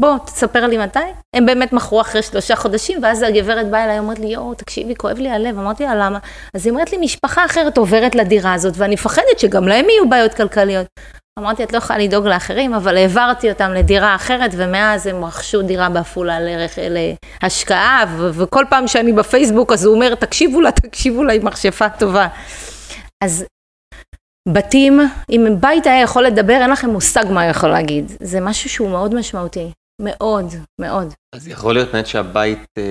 בוא, 0.00 0.18
תספר 0.18 0.66
לי 0.66 0.78
מתי. 0.78 0.98
הם 1.36 1.46
באמת 1.46 1.72
מכרו 1.72 2.00
אחרי 2.00 2.22
שלושה 2.22 2.56
חודשים, 2.56 2.98
ואז 3.02 3.22
הגברת 3.22 3.70
באה 3.70 3.84
אליי, 3.84 3.98
אומרת 3.98 4.18
לי, 4.18 4.26
יואו, 4.26 4.54
תקשיבי, 4.54 4.94
כואב 4.96 5.18
לי 5.18 5.30
הלב. 5.30 5.58
אמרתי 5.58 5.84
לה, 5.84 5.94
למה? 5.94 6.18
אז 6.54 6.66
היא 6.66 6.72
אומרת 6.72 6.92
לי, 6.92 6.98
משפחה 6.98 7.44
אחרת 7.44 7.78
עוברת 7.78 8.14
לדירה 8.14 8.54
הזאת, 8.54 8.74
ואני 8.76 8.94
מפחדת 8.94 9.38
שגם 9.38 9.68
להם 9.68 9.88
יהיו 9.88 10.08
בעיות 10.08 10.34
כלכליות. 10.34 10.86
אמרתי, 11.38 11.64
את 11.64 11.72
לא 11.72 11.78
יכולה 11.78 11.98
לדאוג 11.98 12.26
לאחרים, 12.26 12.74
אבל 12.74 12.96
העברתי 12.96 13.50
אותם 13.50 13.72
לדירה 13.72 14.14
אחרת, 14.14 14.50
ומאז 14.56 15.06
הם 15.06 15.24
רכשו 15.24 15.62
דירה 15.62 15.88
בעפולה 15.88 16.38
להשקעה, 17.42 18.04
וכל 18.32 18.64
פעם 18.70 18.88
שאני 18.88 19.12
בפייסבוק, 19.12 19.72
אז 19.72 19.84
הוא 19.84 19.94
אומר, 19.94 20.14
תקשיבו 20.14 20.60
לה, 20.60 20.70
תקשיבו 20.70 21.24
לה, 21.24 21.32
היא 21.32 21.42
מכשפה 21.42 21.88
טובה. 21.88 22.28
אז 23.24 23.44
בתים, 24.48 25.00
אם 25.30 25.46
בית 25.60 25.86
היה 25.86 26.00
יכול 26.00 26.24
לדבר, 26.24 26.58
אין 26.62 26.70
לכם 26.70 26.90
מושג 26.90 27.24
מה 27.30 27.42
הוא 27.42 27.50
יכול 27.50 27.70
להגיד. 27.70 28.12
זה 28.20 28.40
משהו 28.40 28.70
שהוא 28.70 28.90
מאוד 28.90 29.14
משמעותי. 29.14 29.70
מאוד, 30.02 30.46
מאוד. 30.80 31.14
אז 31.34 31.48
יכול 31.48 31.74
להיות 31.74 31.92
באמת 31.92 32.06
שהבית 32.06 32.58
אה, 32.78 32.82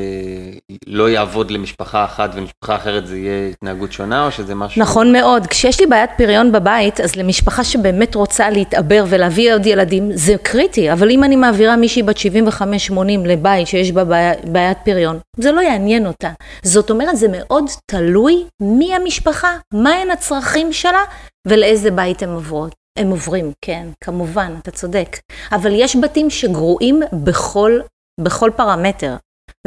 לא 0.88 1.10
יעבוד 1.10 1.52
למשפחה 1.52 2.06
אחת 2.06 2.30
ולמשפחה 2.34 2.76
אחרת 2.76 3.08
זה 3.08 3.18
יהיה 3.18 3.50
התנהגות 3.50 3.92
שונה, 3.92 4.26
או 4.26 4.32
שזה 4.32 4.56
משהו... 4.56 4.82
נכון 4.82 5.12
מאוד. 5.12 5.48
כשיש 5.48 5.80
לי 5.80 5.86
בעיית 5.86 6.10
פריון 6.18 6.52
בבית, 6.52 7.00
אז 7.00 7.16
למשפחה 7.16 7.64
שבאמת 7.64 8.16
רוצה 8.16 8.50
להתעבר 8.50 9.04
ולהביא 9.10 9.54
עוד 9.54 9.66
ילדים, 9.66 10.10
זה 10.14 10.36
קריטי. 10.44 10.92
אבל 10.92 11.12
אם 11.12 11.24
אני 11.24 11.36
מעבירה 11.36 11.76
מישהי 11.76 12.04
בת 12.04 12.18
75-80 12.18 12.94
לבית 13.26 13.68
שיש 13.68 13.92
בה 13.92 14.04
בעיית 14.44 14.78
פריון, 14.86 15.20
זה 15.38 15.52
לא 15.52 15.62
יעניין 15.62 16.08
אותה. 16.08 16.32
זאת 16.64 16.90
אומרת, 16.90 17.18
זה 17.18 17.28
מאוד 17.32 17.64
תלוי 17.92 18.46
מי 18.62 18.96
המשפחה, 18.96 19.58
מהם 19.74 20.12
הצרכים 20.12 20.74
שלה 20.74 21.04
ולאיזה 21.48 21.92
בית 21.92 22.24
הן 22.24 22.30
עוברות. 22.30 22.83
הם 23.00 23.10
עוברים, 23.10 23.52
כן, 23.62 23.88
כמובן, 24.02 24.56
אתה 24.62 24.72
צודק. 24.72 25.18
אבל 25.52 25.72
יש 25.74 25.96
בתים 25.96 26.30
שגרועים 26.30 27.02
בכל, 27.14 27.80
בכל 28.20 28.52
פרמטר. 28.56 29.16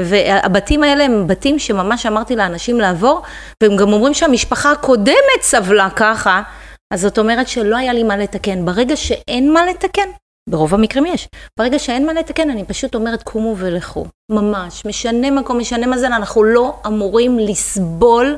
והבתים 0.01 0.83
האלה 0.83 1.05
הם 1.05 1.27
בתים 1.27 1.59
שממש 1.59 2.07
אמרתי 2.07 2.37
לאנשים 2.37 2.81
לעבור, 2.81 3.23
והם 3.63 3.77
גם 3.77 3.93
אומרים 3.93 4.15
שהמשפחה 4.15 4.73
הקודמת 4.73 5.43
סבלה 5.43 5.89
ככה, 5.91 6.43
אז 6.95 7.01
זאת 7.01 7.19
אומרת 7.19 7.49
שלא 7.49 7.77
היה 7.77 7.93
לי 7.93 8.03
מה 8.03 8.17
לתקן. 8.17 8.65
ברגע 8.65 8.97
שאין 8.97 9.53
מה 9.53 9.67
לתקן, 9.67 10.09
ברוב 10.51 10.75
המקרים 10.75 11.07
יש, 11.07 11.29
ברגע 11.59 11.79
שאין 11.79 12.07
מה 12.07 12.13
לתקן 12.13 12.51
אני 12.51 12.65
פשוט 12.65 12.95
אומרת 12.95 13.23
קומו 13.23 13.55
ולכו. 13.59 14.07
ממש, 14.33 14.87
משנה 14.87 15.31
מקום, 15.31 15.59
משנה 15.59 15.87
מזל, 15.87 16.13
אנחנו 16.13 16.45
לא 16.45 16.75
אמורים 16.87 17.39
לסבול 17.39 18.37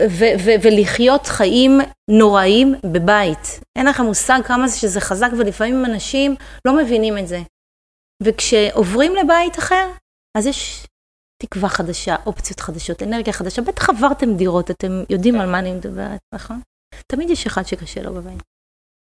ו- 0.00 0.34
ו- 0.44 0.58
ולחיות 0.62 1.26
חיים 1.26 1.80
נוראים 2.10 2.74
בבית. 2.92 3.60
אין 3.78 3.86
לכם 3.86 4.04
מושג 4.04 4.40
כמה 4.44 4.68
זה 4.68 4.78
שזה 4.78 5.00
חזק, 5.00 5.28
ולפעמים 5.38 5.84
אנשים 5.84 6.34
לא 6.64 6.76
מבינים 6.76 7.18
את 7.18 7.28
זה. 7.28 7.38
וכשעוברים 8.22 9.14
לבית 9.16 9.58
אחר, 9.58 9.90
אז 10.38 10.46
יש 10.46 10.86
תקווה 11.42 11.68
חדשה, 11.68 12.16
אופציות 12.26 12.60
חדשות, 12.60 13.02
אנרגיה 13.02 13.32
חדשה. 13.32 13.62
בטח 13.62 13.90
עברתם 13.90 14.36
דירות, 14.36 14.70
אתם 14.70 15.02
יודעים 15.10 15.40
על 15.40 15.50
מה 15.50 15.58
אני 15.58 15.72
מדברת, 15.72 16.20
נכון? 16.34 16.60
תמיד 17.12 17.30
יש 17.30 17.46
אחד 17.46 17.62
שקשה 17.62 18.02
לו 18.02 18.14
בבית. 18.14 18.42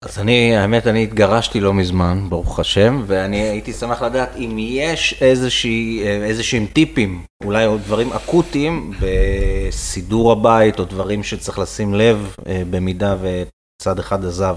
אז 0.04 0.20
אני, 0.20 0.58
האמת, 0.58 0.88
אני 0.88 1.04
התגרשתי 1.04 1.60
לא 1.60 1.74
מזמן, 1.74 2.26
ברוך 2.30 2.60
השם, 2.60 3.04
ואני 3.08 3.38
הייתי 3.38 3.74
שמח 3.74 4.02
לדעת 4.02 4.36
אם 4.38 4.56
יש 4.60 5.22
איזושהי, 5.22 6.04
איזשהם 6.08 6.66
טיפים, 6.74 7.24
אולי 7.44 7.66
עוד 7.66 7.82
דברים 7.82 8.14
אקוטיים 8.14 8.92
בסידור 9.00 10.32
הבית, 10.32 10.80
או 10.80 10.86
דברים 10.86 11.24
שצריך 11.24 11.60
לשים 11.60 11.94
לב 11.94 12.36
אה, 12.48 12.62
במידה 12.70 13.16
וצד 13.22 14.00
אחד 14.00 14.26
עזב. 14.26 14.56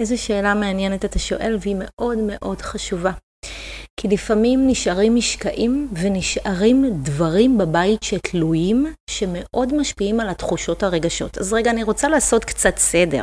איזו 0.00 0.22
שאלה 0.22 0.54
מעניינת 0.54 1.04
אתה 1.04 1.18
שואל, 1.18 1.56
והיא 1.60 1.76
מאוד 1.78 2.18
מאוד 2.18 2.62
חשובה. 2.62 3.12
כי 4.00 4.08
לפעמים 4.08 4.68
נשארים 4.68 5.14
משקעים 5.14 5.88
ונשארים 5.92 6.84
דברים 7.02 7.58
בבית 7.58 8.02
שתלויים, 8.02 8.92
שמאוד 9.10 9.74
משפיעים 9.74 10.20
על 10.20 10.28
התחושות 10.28 10.82
הרגשות. 10.82 11.38
אז 11.38 11.52
רגע, 11.52 11.70
אני 11.70 11.82
רוצה 11.82 12.08
לעשות 12.08 12.44
קצת 12.44 12.78
סדר. 12.78 13.22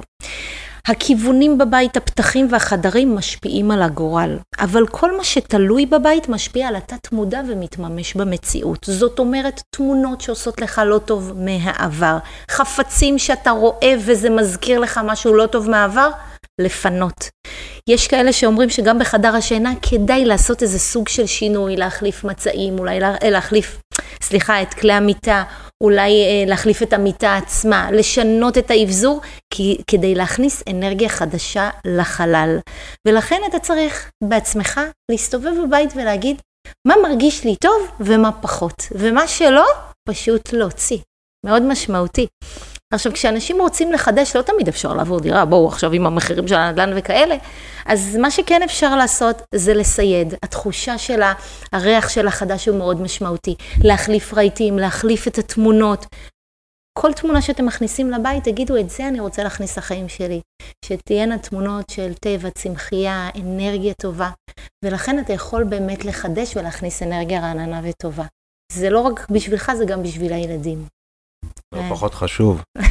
הכיוונים 0.87 1.57
בבית, 1.57 1.97
הפתחים 1.97 2.47
והחדרים 2.51 3.15
משפיעים 3.15 3.71
על 3.71 3.81
הגורל, 3.81 4.37
אבל 4.59 4.87
כל 4.87 5.17
מה 5.17 5.23
שתלוי 5.23 5.85
בבית 5.85 6.29
משפיע 6.29 6.67
על 6.67 6.75
התת 6.75 7.11
מודע 7.11 7.41
ומתממש 7.47 8.13
במציאות. 8.13 8.85
זאת 8.89 9.19
אומרת, 9.19 9.61
תמונות 9.75 10.21
שעושות 10.21 10.61
לך 10.61 10.81
לא 10.85 10.97
טוב 10.97 11.33
מהעבר, 11.35 12.17
חפצים 12.51 13.19
שאתה 13.19 13.51
רואה 13.51 13.93
וזה 14.05 14.29
מזכיר 14.29 14.79
לך 14.79 14.99
משהו 15.03 15.33
לא 15.33 15.45
טוב 15.45 15.69
מהעבר, 15.69 16.09
לפנות. 16.61 17.29
יש 17.89 18.07
כאלה 18.07 18.33
שאומרים 18.33 18.69
שגם 18.69 18.99
בחדר 18.99 19.35
השינה 19.35 19.73
כדאי 19.81 20.25
לעשות 20.25 20.61
איזה 20.63 20.79
סוג 20.79 21.07
של 21.07 21.25
שינוי, 21.25 21.75
להחליף 21.75 22.23
מצעים, 22.23 22.79
אולי 22.79 22.99
לה, 22.99 23.13
להחליף, 23.23 23.79
סליחה, 24.21 24.61
את 24.61 24.73
כלי 24.73 24.93
המיטה, 24.93 25.43
אולי 25.83 26.11
אה, 26.11 26.43
להחליף 26.47 26.83
את 26.83 26.93
המיטה 26.93 27.35
עצמה, 27.35 27.91
לשנות 27.91 28.57
את 28.57 28.71
האבזור, 28.71 29.21
כי, 29.53 29.77
כדי 29.87 30.15
להכניס 30.15 30.63
אנרגיה 30.69 31.09
חדשה 31.09 31.69
לחלל. 31.85 32.59
ולכן 33.07 33.41
אתה 33.49 33.59
צריך 33.59 34.11
בעצמך 34.23 34.79
להסתובב 35.11 35.51
בבית 35.67 35.89
ולהגיד, 35.95 36.41
מה 36.87 36.95
מרגיש 37.03 37.43
לי 37.43 37.55
טוב 37.55 37.87
ומה 37.99 38.31
פחות, 38.31 38.83
ומה 38.91 39.27
שלא, 39.27 39.65
פשוט 40.09 40.53
להוציא. 40.53 40.97
מאוד 41.45 41.63
משמעותי. 41.63 42.27
עכשיו, 42.93 43.13
כשאנשים 43.13 43.61
רוצים 43.61 43.91
לחדש, 43.91 44.35
לא 44.35 44.41
תמיד 44.41 44.67
אפשר 44.67 44.93
לעבור 44.93 45.19
דירה, 45.19 45.45
בואו 45.45 45.67
עכשיו 45.67 45.91
עם 45.91 46.05
המחירים 46.05 46.47
של 46.47 46.55
הנדל"ן 46.55 46.91
וכאלה, 46.95 47.35
אז 47.85 48.15
מה 48.15 48.31
שכן 48.31 48.63
אפשר 48.63 48.95
לעשות 48.95 49.41
זה 49.55 49.73
לסייד. 49.73 50.33
התחושה 50.43 50.97
של 50.97 51.21
הריח 51.71 52.09
של 52.09 52.27
החדש 52.27 52.67
הוא 52.67 52.77
מאוד 52.77 53.01
משמעותי. 53.01 53.55
להחליף 53.83 54.33
רהיטים, 54.33 54.79
להחליף 54.79 55.27
את 55.27 55.37
התמונות. 55.37 56.05
כל 56.99 57.13
תמונה 57.13 57.41
שאתם 57.41 57.65
מכניסים 57.65 58.11
לבית, 58.11 58.43
תגידו, 58.43 58.77
את 58.77 58.89
זה 58.89 59.07
אני 59.07 59.19
רוצה 59.19 59.43
להכניס 59.43 59.77
לחיים 59.77 60.09
שלי. 60.09 60.41
שתהיינה 60.85 61.37
תמונות 61.37 61.89
של 61.89 62.13
טבע, 62.13 62.49
צמחייה, 62.49 63.29
אנרגיה 63.35 63.93
טובה. 64.01 64.29
ולכן 64.85 65.19
אתה 65.19 65.33
יכול 65.33 65.63
באמת 65.63 66.05
לחדש 66.05 66.57
ולהכניס 66.57 67.03
אנרגיה 67.03 67.41
רעננה 67.41 67.81
וטובה. 67.83 68.25
זה 68.71 68.89
לא 68.89 68.99
רק 68.99 69.29
בשבילך, 69.29 69.71
זה 69.77 69.85
גם 69.85 70.03
בשביל 70.03 70.33
הילדים. 70.33 70.96
לא 71.71 71.81
פחות 71.89 72.13
חשוב. 72.13 72.61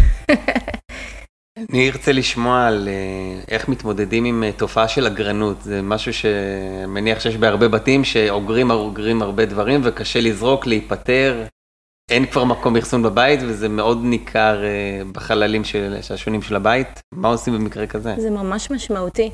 אני 1.71 1.91
ארצה 1.91 2.12
לשמוע 2.12 2.67
על 2.67 2.88
אה, 2.88 3.41
איך 3.49 3.69
מתמודדים 3.69 4.25
עם 4.25 4.45
אה, 4.45 4.53
תופעה 4.53 4.88
של 4.88 5.07
אגרנות. 5.07 5.62
זה 5.62 5.83
משהו 5.83 6.12
שמניח 6.12 7.21
שיש 7.21 7.37
בהרבה 7.37 7.69
בתים 7.69 8.05
שאוגרים 8.05 8.71
אוגרים 8.71 9.23
הרבה 9.23 9.47
דברים 9.47 9.81
וקשה 9.85 10.21
לזרוק, 10.21 10.67
להיפטר. 10.67 11.45
אין 12.11 12.26
כבר 12.26 12.45
מקום 12.45 12.76
אחסון 12.76 13.03
בבית 13.03 13.41
וזה 13.43 13.69
מאוד 13.69 13.99
ניכר 14.03 14.65
אה, 14.65 15.03
בחללים 15.12 15.65
של, 15.65 15.97
השונים 16.11 16.43
של 16.43 16.57
הבית. 16.57 17.00
מה 17.15 17.29
עושים 17.29 17.55
במקרה 17.55 17.87
כזה? 17.87 18.15
זה 18.19 18.31
ממש 18.31 18.71
משמעותי. 18.71 19.31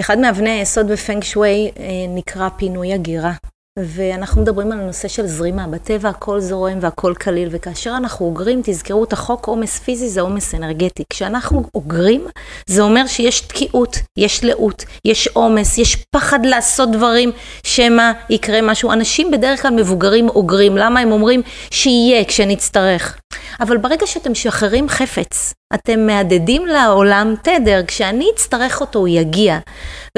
אחד 0.00 0.18
מאבני 0.18 0.50
היסוד 0.50 0.88
בפנג 0.88 1.22
שווי 1.22 1.70
נקרא 2.08 2.48
פינוי 2.48 2.92
הגירה. 2.92 3.32
ואנחנו 3.78 4.42
מדברים 4.42 4.72
על 4.72 4.80
הנושא 4.80 5.08
של 5.08 5.26
זרימה, 5.26 5.66
בטבע 5.66 6.08
הכל 6.08 6.40
זורם 6.40 6.78
והכל 6.80 7.14
קליל, 7.18 7.48
וכאשר 7.52 7.94
אנחנו 7.96 8.26
אוגרים, 8.26 8.60
תזכרו 8.64 9.04
את 9.04 9.12
החוק 9.12 9.46
עומס 9.46 9.78
פיזי 9.78 10.08
זה 10.08 10.20
עומס 10.20 10.54
אנרגטי. 10.54 11.04
כשאנחנו 11.10 11.62
אוגרים, 11.74 12.26
זה 12.66 12.82
אומר 12.82 13.06
שיש 13.06 13.40
תקיעות, 13.40 13.96
יש 14.18 14.44
לאות, 14.44 14.84
יש 15.04 15.28
עומס, 15.28 15.78
יש 15.78 15.96
פחד 15.96 16.46
לעשות 16.46 16.90
דברים 16.90 17.30
שמא 17.62 18.12
יקרה 18.30 18.62
משהו. 18.62 18.92
אנשים 18.92 19.30
בדרך 19.30 19.62
כלל 19.62 19.70
מבוגרים 19.70 20.28
אוגרים, 20.28 20.76
למה 20.76 21.00
הם 21.00 21.12
אומרים 21.12 21.42
שיהיה 21.70 22.24
כשנצטרך? 22.24 23.18
אבל 23.60 23.76
ברגע 23.76 24.06
שאתם 24.06 24.32
משחררים 24.32 24.88
חפץ, 24.88 25.54
אתם 25.74 26.06
מהדהדים 26.06 26.66
לעולם 26.66 27.34
תדר, 27.42 27.80
כשאני 27.86 28.26
אצטרך 28.34 28.80
אותו 28.80 28.98
הוא 28.98 29.08
יגיע. 29.08 29.58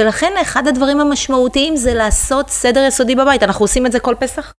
ולכן 0.00 0.32
אחד 0.42 0.68
הדברים 0.68 1.00
המשמעותיים 1.00 1.76
זה 1.76 1.94
לעשות 1.94 2.50
סדר 2.50 2.84
יסודי 2.88 3.14
בבית. 3.14 3.42
אנחנו 3.42 3.64
עושים 3.64 3.86
את 3.86 3.92
זה 3.92 4.00
כל 4.00 4.14
פסח, 4.18 4.52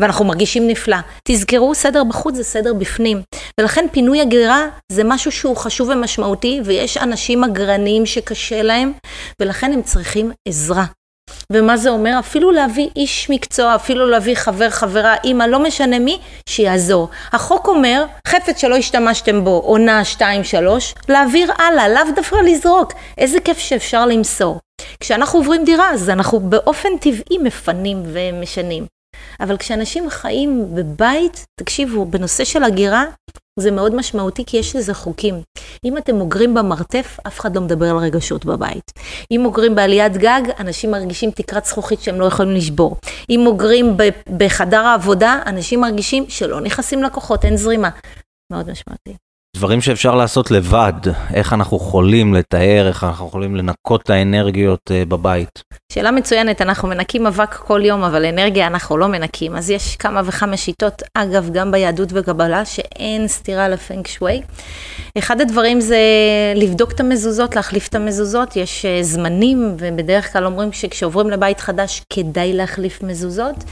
ואנחנו 0.00 0.24
מרגישים 0.24 0.68
נפלא. 0.68 0.96
תזכרו, 1.24 1.74
סדר 1.74 2.04
בחוץ 2.04 2.34
זה 2.34 2.44
סדר 2.44 2.74
בפנים. 2.74 3.22
ולכן 3.60 3.86
פינוי 3.92 4.20
הגירה 4.20 4.66
זה 4.92 5.02
משהו 5.04 5.32
שהוא 5.32 5.56
חשוב 5.56 5.88
ומשמעותי, 5.88 6.60
ויש 6.64 6.96
אנשים 6.96 7.44
אגרניים 7.44 8.06
שקשה 8.06 8.62
להם, 8.62 8.92
ולכן 9.40 9.72
הם 9.72 9.82
צריכים 9.82 10.32
עזרה. 10.48 10.84
ומה 11.52 11.76
זה 11.76 11.90
אומר? 11.90 12.16
אפילו 12.18 12.50
להביא 12.50 12.88
איש 12.96 13.30
מקצוע, 13.30 13.74
אפילו 13.74 14.06
להביא 14.06 14.34
חבר, 14.34 14.70
חברה, 14.70 15.14
אימא, 15.24 15.44
לא 15.44 15.58
משנה 15.58 15.98
מי, 15.98 16.18
שיעזור. 16.48 17.08
החוק 17.32 17.68
אומר, 17.68 18.04
חפץ 18.28 18.60
שלא 18.60 18.76
השתמשתם 18.76 19.44
בו, 19.44 19.62
עונה 19.64 20.04
2, 20.04 20.44
3, 20.44 20.94
להעביר 21.08 21.52
הלאה, 21.58 21.88
לאו 21.88 22.14
דווקא 22.16 22.36
לזרוק. 22.36 22.92
איזה 23.18 23.40
כיף 23.40 23.58
שאפשר 23.58 24.06
למסור. 24.06 24.60
כשאנחנו 25.00 25.38
עוברים 25.38 25.64
דירה, 25.64 25.90
אז 25.90 26.10
אנחנו 26.10 26.40
באופן 26.40 26.88
טבעי 27.00 27.38
מפנים 27.42 28.02
ומשנים. 28.06 28.93
אבל 29.40 29.56
כשאנשים 29.56 30.10
חיים 30.10 30.74
בבית, 30.74 31.46
תקשיבו, 31.60 32.04
בנושא 32.04 32.44
של 32.44 32.64
הגירה, 32.64 33.04
זה 33.60 33.70
מאוד 33.70 33.94
משמעותי 33.94 34.44
כי 34.46 34.56
יש 34.56 34.76
לזה 34.76 34.94
חוקים. 34.94 35.34
אם 35.84 35.98
אתם 35.98 36.20
אוגרים 36.20 36.54
במרתף, 36.54 37.18
אף 37.26 37.40
אחד 37.40 37.56
לא 37.56 37.62
מדבר 37.62 37.90
על 37.90 37.96
רגשות 37.96 38.44
בבית. 38.44 38.92
אם 39.30 39.44
אוגרים 39.44 39.74
בעליית 39.74 40.16
גג, 40.16 40.42
אנשים 40.58 40.90
מרגישים 40.90 41.30
תקרת 41.30 41.64
זכוכית 41.64 42.00
שהם 42.00 42.20
לא 42.20 42.24
יכולים 42.24 42.56
לשבור. 42.56 42.96
אם 43.30 43.46
אוגרים 43.46 43.96
בחדר 44.36 44.80
העבודה, 44.80 45.38
אנשים 45.46 45.80
מרגישים 45.80 46.24
שלא 46.28 46.60
נכנסים 46.60 47.02
לקוחות, 47.02 47.44
אין 47.44 47.56
זרימה. 47.56 47.90
מאוד 48.52 48.70
משמעותי. 48.70 49.23
דברים 49.54 49.80
שאפשר 49.80 50.14
לעשות 50.14 50.50
לבד, 50.50 50.92
איך 51.34 51.52
אנחנו 51.52 51.76
יכולים 51.76 52.34
לתאר, 52.34 52.88
איך 52.88 53.04
אנחנו 53.04 53.26
יכולים 53.26 53.56
לנקות 53.56 54.02
את 54.02 54.10
האנרגיות 54.10 54.80
uh, 54.90 55.08
בבית. 55.08 55.62
שאלה 55.92 56.10
מצוינת, 56.10 56.62
אנחנו 56.62 56.88
מנקים 56.88 57.26
אבק 57.26 57.54
כל 57.54 57.80
יום, 57.84 58.02
אבל 58.02 58.24
אנרגיה 58.24 58.66
אנחנו 58.66 58.96
לא 58.96 59.08
מנקים, 59.08 59.56
אז 59.56 59.70
יש 59.70 59.96
כמה 59.96 60.20
וכמה 60.24 60.56
שיטות, 60.56 61.02
אגב, 61.14 61.50
גם 61.52 61.70
ביהדות 61.70 62.08
וקבלה, 62.12 62.64
שאין 62.64 63.28
סתירה 63.28 63.68
לפנק 63.68 64.06
שווי. 64.06 64.42
אחד 65.18 65.40
הדברים 65.40 65.80
זה 65.80 65.98
לבדוק 66.54 66.92
את 66.92 67.00
המזוזות, 67.00 67.56
להחליף 67.56 67.88
את 67.88 67.94
המזוזות, 67.94 68.56
יש 68.56 68.84
uh, 68.84 69.04
זמנים, 69.04 69.76
ובדרך 69.78 70.32
כלל 70.32 70.46
אומרים 70.46 70.72
שכשעוברים 70.72 71.30
לבית 71.30 71.60
חדש 71.60 72.02
כדאי 72.10 72.52
להחליף 72.52 73.02
מזוזות. 73.02 73.64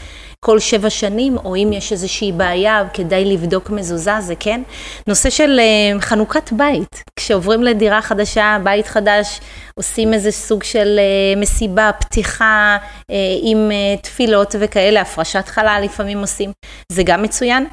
כל 0.44 0.58
שבע 0.58 0.90
שנים, 0.90 1.36
או 1.36 1.56
אם 1.56 1.70
יש 1.72 1.92
איזושהי 1.92 2.32
בעיה, 2.32 2.82
כדאי 2.92 3.24
לבדוק 3.24 3.70
מזוזה, 3.70 4.20
זה 4.20 4.34
כן. 4.40 4.62
נושא 5.06 5.30
של 5.30 5.60
uh, 5.60 6.00
חנוכת 6.00 6.52
בית, 6.52 7.02
כשעוברים 7.16 7.62
לדירה 7.62 8.02
חדשה, 8.02 8.58
בית 8.62 8.86
חדש, 8.86 9.40
עושים 9.74 10.14
איזה 10.14 10.30
סוג 10.30 10.62
של 10.62 11.00
uh, 11.00 11.38
מסיבה, 11.38 11.90
פתיחה 12.00 12.78
uh, 13.00 13.14
עם 13.42 13.70
תפילות 14.02 14.54
וכאלה, 14.60 15.00
הפרשת 15.00 15.48
חלל 15.48 15.80
לפעמים 15.84 16.18
עושים, 16.18 16.52
זה 16.92 17.02
גם 17.02 17.22
מצוין. 17.22 17.66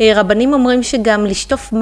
רבנים 0.00 0.52
אומרים 0.52 0.82
שגם 0.82 1.26
לשטוף 1.26 1.72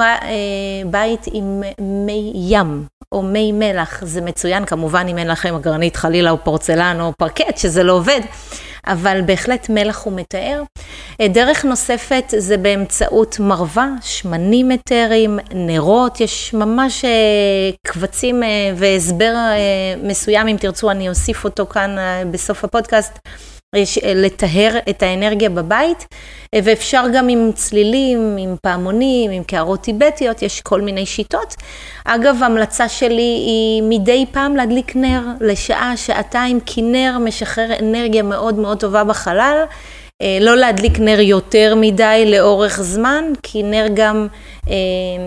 בית 0.90 1.26
עם 1.32 1.62
מי 1.78 2.32
ים. 2.34 2.93
או 3.12 3.22
מי 3.22 3.52
מלח, 3.52 4.04
זה 4.04 4.20
מצוין, 4.20 4.64
כמובן 4.64 5.06
אם 5.08 5.18
אין 5.18 5.28
לכם 5.28 5.54
אגרנית 5.54 5.96
חלילה 5.96 6.30
או 6.30 6.44
פורצלן 6.44 7.00
או 7.00 7.12
פרקט, 7.18 7.58
שזה 7.58 7.82
לא 7.82 7.92
עובד, 7.92 8.20
אבל 8.86 9.20
בהחלט 9.26 9.68
מלח 9.68 10.02
הוא 10.04 10.12
מתאר. 10.12 10.62
אה, 11.20 11.28
דרך 11.28 11.64
נוספת 11.64 12.24
זה 12.36 12.56
באמצעות 12.56 13.38
מרווה, 13.40 13.88
שמנים 14.02 14.68
מטרים, 14.68 15.38
נרות, 15.54 16.20
יש 16.20 16.54
ממש 16.54 17.04
אה, 17.04 17.10
קבצים 17.86 18.42
אה, 18.42 18.48
והסבר 18.76 19.34
מסוים, 20.02 20.48
אם 20.48 20.56
תרצו 20.60 20.90
אני 20.90 21.08
אוסיף 21.08 21.44
אותו 21.44 21.66
כאן 21.66 21.96
בסוף 22.30 22.64
הפודקאסט. 22.64 23.18
לטהר 24.14 24.78
את 24.90 25.02
האנרגיה 25.02 25.50
בבית, 25.50 26.06
ואפשר 26.54 27.04
גם 27.14 27.28
עם 27.28 27.50
צלילים, 27.54 28.36
עם 28.38 28.56
פעמונים, 28.62 29.30
עם 29.30 29.42
קערות 29.42 29.80
טיבטיות, 29.80 30.42
יש 30.42 30.60
כל 30.60 30.80
מיני 30.80 31.06
שיטות. 31.06 31.54
אגב, 32.04 32.36
המלצה 32.42 32.88
שלי 32.88 33.22
היא 33.46 33.82
מדי 33.82 34.26
פעם 34.32 34.56
להדליק 34.56 34.96
נר 34.96 35.22
לשעה, 35.40 35.96
שעתיים, 35.96 36.60
כי 36.60 36.82
נר 36.82 37.18
משחרר 37.20 37.78
אנרגיה 37.80 38.22
מאוד 38.22 38.58
מאוד 38.58 38.80
טובה 38.80 39.04
בחלל. 39.04 39.64
אה, 40.22 40.38
לא 40.40 40.56
להדליק 40.56 40.98
נר 40.98 41.20
יותר 41.20 41.74
מדי 41.76 42.24
לאורך 42.26 42.80
זמן, 42.82 43.24
כי 43.42 43.62
נר 43.62 43.86
גם 43.94 44.26
אה, 44.68 44.72
אה, 44.72 45.26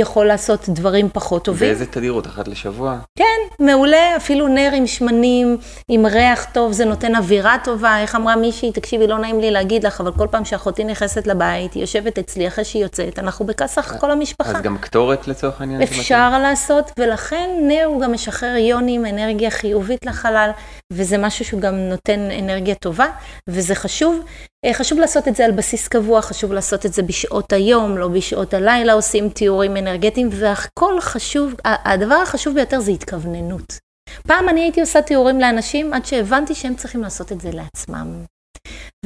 יכול 0.00 0.26
לעשות 0.26 0.68
דברים 0.68 1.08
פחות 1.12 1.44
טובים. 1.44 1.68
באיזה 1.68 1.86
תדירות? 1.86 2.26
אחת 2.26 2.48
לשבוע? 2.48 2.98
כן, 3.18 3.64
מעולה, 3.64 4.16
אפילו 4.16 4.48
נר 4.48 4.70
עם 4.74 4.86
שמנים, 4.86 5.58
עם 5.88 6.06
ריח 6.06 6.46
טוב, 6.52 6.72
זה 6.72 6.84
נותן 6.84 7.16
אווירה 7.16 7.56
טובה. 7.64 8.00
איך 8.00 8.14
אמרה 8.14 8.36
מישהי, 8.36 8.72
תקשיבי, 8.72 9.06
לא 9.06 9.18
נעים 9.18 9.40
לי 9.40 9.50
להגיד 9.50 9.86
לך, 9.86 10.00
אבל 10.00 10.12
כל 10.12 10.26
פעם 10.30 10.44
שאחותי 10.44 10.84
נכנסת 10.84 11.26
לבית, 11.26 11.74
היא 11.74 11.80
יושבת 11.80 12.18
אצלי 12.18 12.48
אחרי 12.48 12.64
שהיא 12.64 12.82
יוצאת, 12.82 13.18
אנחנו 13.18 13.46
בכסח 13.46 13.96
כל 14.00 14.10
המשפחה. 14.10 14.50
אז 14.50 14.62
גם 14.62 14.78
קטורת 14.78 15.28
לצורך 15.28 15.60
העניין? 15.60 15.82
אפשר 15.82 16.38
לעשות, 16.38 16.90
ולכן 16.98 17.50
נר 17.62 17.84
הוא 17.84 18.02
גם 18.02 18.12
משחרר 18.12 18.56
יונים, 18.56 19.06
אנרגיה 19.06 19.50
חיובית 19.50 20.06
לחלל, 20.06 20.50
וזה 20.92 21.18
משהו 21.18 21.44
שהוא 21.44 21.60
גם 21.60 21.74
נותן 21.74 22.20
אנרגיה 22.38 22.74
טובה, 22.74 23.06
וזה 23.48 23.74
חשוב. 23.74 24.20
אה, 24.66 24.74
חשוב 24.74 24.98
לעשות 24.98 25.28
את 25.28 25.36
זה 25.36 25.44
על 25.44 25.52
בסיס 25.52 25.88
קבוע, 25.88 26.22
חשוב 26.22 26.52
לעשות 26.52 26.86
את 26.86 26.92
זה 26.92 27.02
בשעות 27.02 27.52
היום, 27.52 27.98
לא 27.98 28.08
בשעות 28.08 28.54
הלילה 28.54 28.92
עושים 28.92 29.28
תיאורים 29.28 29.76
אנרגטיים, 29.76 30.28
והכל 30.32 31.00
חשוב, 31.00 31.54
הדבר 31.64 32.14
החשוב 32.14 32.54
ביותר 32.54 32.80
זה 32.80 32.90
התכווננות. 32.90 33.78
פעם 34.26 34.48
אני 34.48 34.60
הייתי 34.60 34.80
עושה 34.80 35.02
תיאורים 35.02 35.40
לאנשים 35.40 35.92
עד 35.92 36.06
שהבנתי 36.06 36.54
שהם 36.54 36.74
צריכים 36.74 37.02
לעשות 37.02 37.32
את 37.32 37.40
זה 37.40 37.50
לעצמם. 37.50 38.24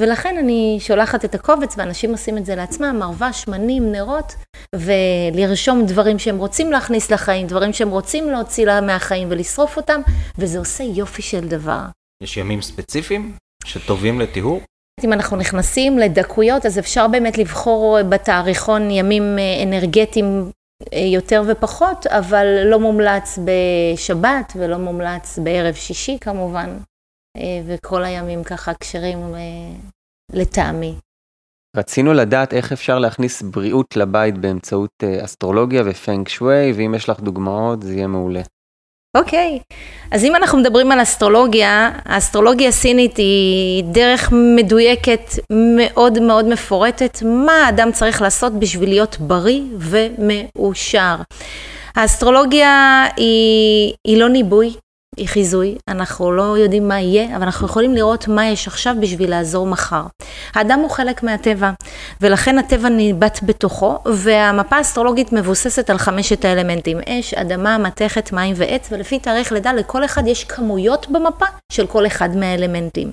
ולכן 0.00 0.38
אני 0.38 0.76
שולחת 0.80 1.24
את 1.24 1.34
הקובץ, 1.34 1.74
ואנשים 1.78 2.10
עושים 2.10 2.38
את 2.38 2.46
זה 2.46 2.54
לעצמם, 2.54 2.96
מרווה, 2.98 3.32
שמנים, 3.32 3.92
נרות, 3.92 4.34
ולרשום 4.74 5.86
דברים 5.86 6.18
שהם 6.18 6.38
רוצים 6.38 6.72
להכניס 6.72 7.10
לחיים, 7.10 7.46
דברים 7.46 7.72
שהם 7.72 7.88
רוצים 7.90 8.30
להוציא 8.30 8.80
מהחיים 8.80 9.28
ולשרוף 9.30 9.76
אותם, 9.76 10.00
וזה 10.38 10.58
עושה 10.58 10.84
יופי 10.84 11.22
של 11.22 11.48
דבר. 11.48 11.82
יש 12.22 12.36
ימים 12.36 12.62
ספציפיים 12.62 13.36
שטובים 13.64 14.20
לטיהור? 14.20 14.60
אם 15.04 15.12
אנחנו 15.12 15.36
נכנסים 15.36 15.98
לדקויות, 15.98 16.66
אז 16.66 16.78
אפשר 16.78 17.08
באמת 17.08 17.38
לבחור 17.38 17.98
בתאריכון 18.08 18.90
ימים 18.90 19.38
אה, 19.38 19.62
אנרגטיים 19.62 20.50
אה, 20.92 20.98
יותר 20.98 21.42
ופחות, 21.46 22.06
אבל 22.06 22.46
לא 22.64 22.80
מומלץ 22.80 23.38
בשבת 23.44 24.52
ולא 24.56 24.78
מומלץ 24.78 25.38
בערב 25.38 25.74
שישי 25.74 26.18
כמובן, 26.20 26.76
אה, 27.36 27.60
וכל 27.66 28.04
הימים 28.04 28.44
ככה 28.44 28.72
כשרים 28.80 29.34
לטעמי. 30.32 30.94
רצינו 31.76 32.12
לדעת 32.12 32.54
איך 32.54 32.72
אפשר 32.72 32.98
להכניס 32.98 33.42
בריאות 33.42 33.96
לבית 33.96 34.38
באמצעות 34.38 34.90
אסטרולוגיה 35.24 35.82
ופנג 35.86 36.28
שווי, 36.28 36.72
ואם 36.72 36.94
יש 36.94 37.08
לך 37.08 37.20
דוגמאות 37.20 37.82
זה 37.82 37.94
יהיה 37.94 38.06
מעולה. 38.06 38.42
אוקיי. 39.14 39.58
אז 40.10 40.24
אם 40.24 40.36
אנחנו 40.36 40.58
מדברים 40.58 40.92
על 40.92 41.02
אסטרולוגיה, 41.02 41.90
האסטרולוגיה 42.04 42.68
הסינית 42.68 43.16
היא 43.16 43.84
דרך 43.84 44.32
מדויקת 44.56 45.30
מאוד 45.50 46.18
מאוד 46.18 46.48
מפורטת, 46.48 47.18
מה 47.22 47.52
האדם 47.52 47.92
צריך 47.92 48.22
לעשות 48.22 48.52
בשביל 48.52 48.88
להיות 48.88 49.16
בריא 49.20 49.60
ומאושר. 49.78 51.16
האסטרולוגיה 51.96 53.04
היא, 53.16 53.94
היא 54.06 54.18
לא 54.18 54.28
ניבוי, 54.28 54.74
היא 55.16 55.28
חיזוי, 55.28 55.76
אנחנו 55.88 56.32
לא 56.32 56.58
יודעים 56.58 56.88
מה 56.88 57.00
יהיה, 57.00 57.36
אבל 57.36 57.42
אנחנו 57.42 57.66
יכולים 57.66 57.94
לראות 57.94 58.28
מה 58.28 58.46
יש 58.46 58.68
עכשיו 58.68 58.94
בשביל 59.00 59.30
לעזור 59.30 59.66
מחר. 59.66 60.02
האדם 60.54 60.78
הוא 60.78 60.90
חלק 60.90 61.22
מהטבע, 61.22 61.70
ולכן 62.20 62.58
הטבע 62.58 62.88
ניבט 62.88 63.38
בתוכו, 63.42 63.98
והמפה 64.06 64.76
האסטרולוגית 64.76 65.32
מבוססת 65.32 65.90
על 65.90 65.98
חמשת 65.98 66.44
האלמנטים, 66.44 66.98
אש, 67.08 67.34
אדמה, 67.34 67.78
מתכת, 67.78 68.32
מים 68.32 68.54
ועץ, 68.56 68.88
ולפי 68.92 69.18
תאריך 69.18 69.52
לידה 69.52 69.72
לכל 69.72 70.04
אחד 70.04 70.26
יש 70.26 70.44
כמויות 70.44 71.10
במפה 71.10 71.46
של 71.72 71.86
כל 71.86 72.06
אחד 72.06 72.36
מהאלמנטים. 72.36 73.12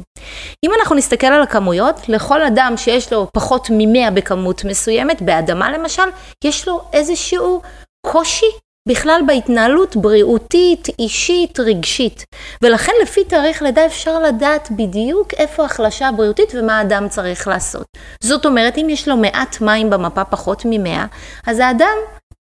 אם 0.66 0.72
אנחנו 0.80 0.96
נסתכל 0.96 1.28
על 1.28 1.42
הכמויות, 1.42 2.10
לכל 2.10 2.42
אדם 2.42 2.74
שיש 2.78 3.14
לו 3.14 3.28
פחות 3.34 3.70
מ-100 3.70 4.12
בכמות 4.14 4.66
מסוימת, 4.66 5.22
באדמה 5.22 5.72
למשל, 5.72 6.04
יש 6.44 6.68
לו 6.68 6.82
איזשהו 6.94 7.62
קושי 8.06 8.46
בכלל 8.90 9.22
בהתנהלות 9.28 9.96
בריאותית, 9.96 10.88
אישית, 11.00 11.60
רגשית. 11.60 12.24
ולכן 12.62 12.92
לפי 13.04 13.24
תאריך 13.24 13.62
לידה 13.62 13.86
אפשר 13.86 14.20
לדעת 14.20 14.72
בדיוק 14.72 15.34
איפה 15.34 15.66
החלשה 15.66 16.08
הבריאותית 16.08 16.50
ומה 16.56 16.78
האדם 16.78 17.10
צריך 17.10 17.48
לעשות. 17.48 17.86
זאת 18.24 18.46
אומרת, 18.46 18.78
אם 18.78 18.88
יש 18.90 19.08
לו 19.08 19.18
מעט 19.18 19.62
מים 19.62 19.90
במפה 19.90 20.26
פחות 20.26 20.62
ממאה, 20.66 21.06
אז 21.48 21.60
האדם, 21.60 21.98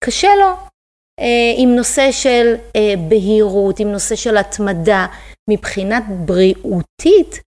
קשה 0.04 0.36
לו 0.40 0.50
אה, 1.20 1.54
עם 1.58 1.76
נושא 1.76 2.12
של 2.12 2.56
אה, 2.76 2.94
בהירות, 3.10 3.80
עם 3.80 3.92
נושא 3.92 4.16
של 4.16 4.38
התמדה. 4.38 5.06
מבחינת 5.50 6.04
בריאותית, 6.26 7.40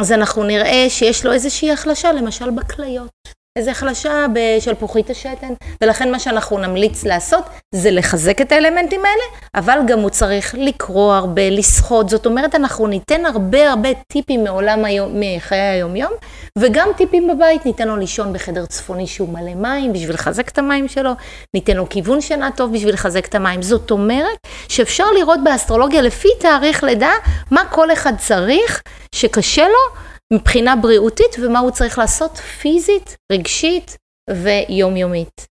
אז 0.00 0.12
אנחנו 0.12 0.44
נראה 0.44 0.86
שיש 0.88 1.26
לו 1.26 1.32
איזושהי 1.32 1.72
החלשה, 1.72 2.12
למשל 2.12 2.50
בכליות. 2.50 3.10
איזה 3.56 3.70
החלשה 3.70 4.26
בשלפוחית 4.32 5.10
השתן, 5.10 5.52
ולכן 5.80 6.10
מה 6.12 6.18
שאנחנו 6.18 6.58
נמליץ 6.58 7.04
לעשות 7.04 7.44
זה 7.74 7.90
לחזק 7.90 8.40
את 8.40 8.52
האלמנטים 8.52 9.00
האלה, 9.00 9.24
אבל 9.54 9.78
גם 9.86 10.00
הוא 10.00 10.10
צריך 10.10 10.54
לקרוא 10.58 11.14
הרבה, 11.14 11.50
לשחות, 11.50 12.08
זאת 12.08 12.26
אומרת 12.26 12.54
אנחנו 12.54 12.86
ניתן 12.86 13.26
הרבה 13.26 13.70
הרבה 13.70 13.88
טיפים 14.12 14.44
מעולם 14.44 14.84
היום, 14.84 15.12
מחיי 15.14 15.58
היום-יום, 15.60 16.12
וגם 16.58 16.88
טיפים 16.96 17.28
בבית, 17.28 17.66
ניתן 17.66 17.88
לו 17.88 17.96
לישון 17.96 18.32
בחדר 18.32 18.66
צפוני 18.66 19.06
שהוא 19.06 19.28
מלא 19.28 19.54
מים 19.54 19.92
בשביל 19.92 20.14
לחזק 20.14 20.48
את 20.48 20.58
המים 20.58 20.88
שלו, 20.88 21.10
ניתן 21.54 21.76
לו 21.76 21.88
כיוון 21.88 22.20
שינה 22.20 22.50
טוב 22.56 22.72
בשביל 22.72 22.94
לחזק 22.94 23.26
את 23.26 23.34
המים, 23.34 23.62
זאת 23.62 23.90
אומרת 23.90 24.38
שאפשר 24.68 25.04
לראות 25.18 25.44
באסטרולוגיה 25.44 26.02
לפי 26.02 26.28
תאריך 26.40 26.84
לידה 26.84 27.12
מה 27.50 27.64
כל 27.70 27.92
אחד 27.92 28.12
צריך 28.18 28.82
שקשה 29.14 29.64
לו 29.68 30.05
מבחינה 30.32 30.76
בריאותית 30.76 31.36
ומה 31.42 31.58
הוא 31.58 31.70
צריך 31.70 31.98
לעשות 31.98 32.36
פיזית, 32.36 33.16
רגשית 33.32 33.96
ויומיומית. 34.30 35.46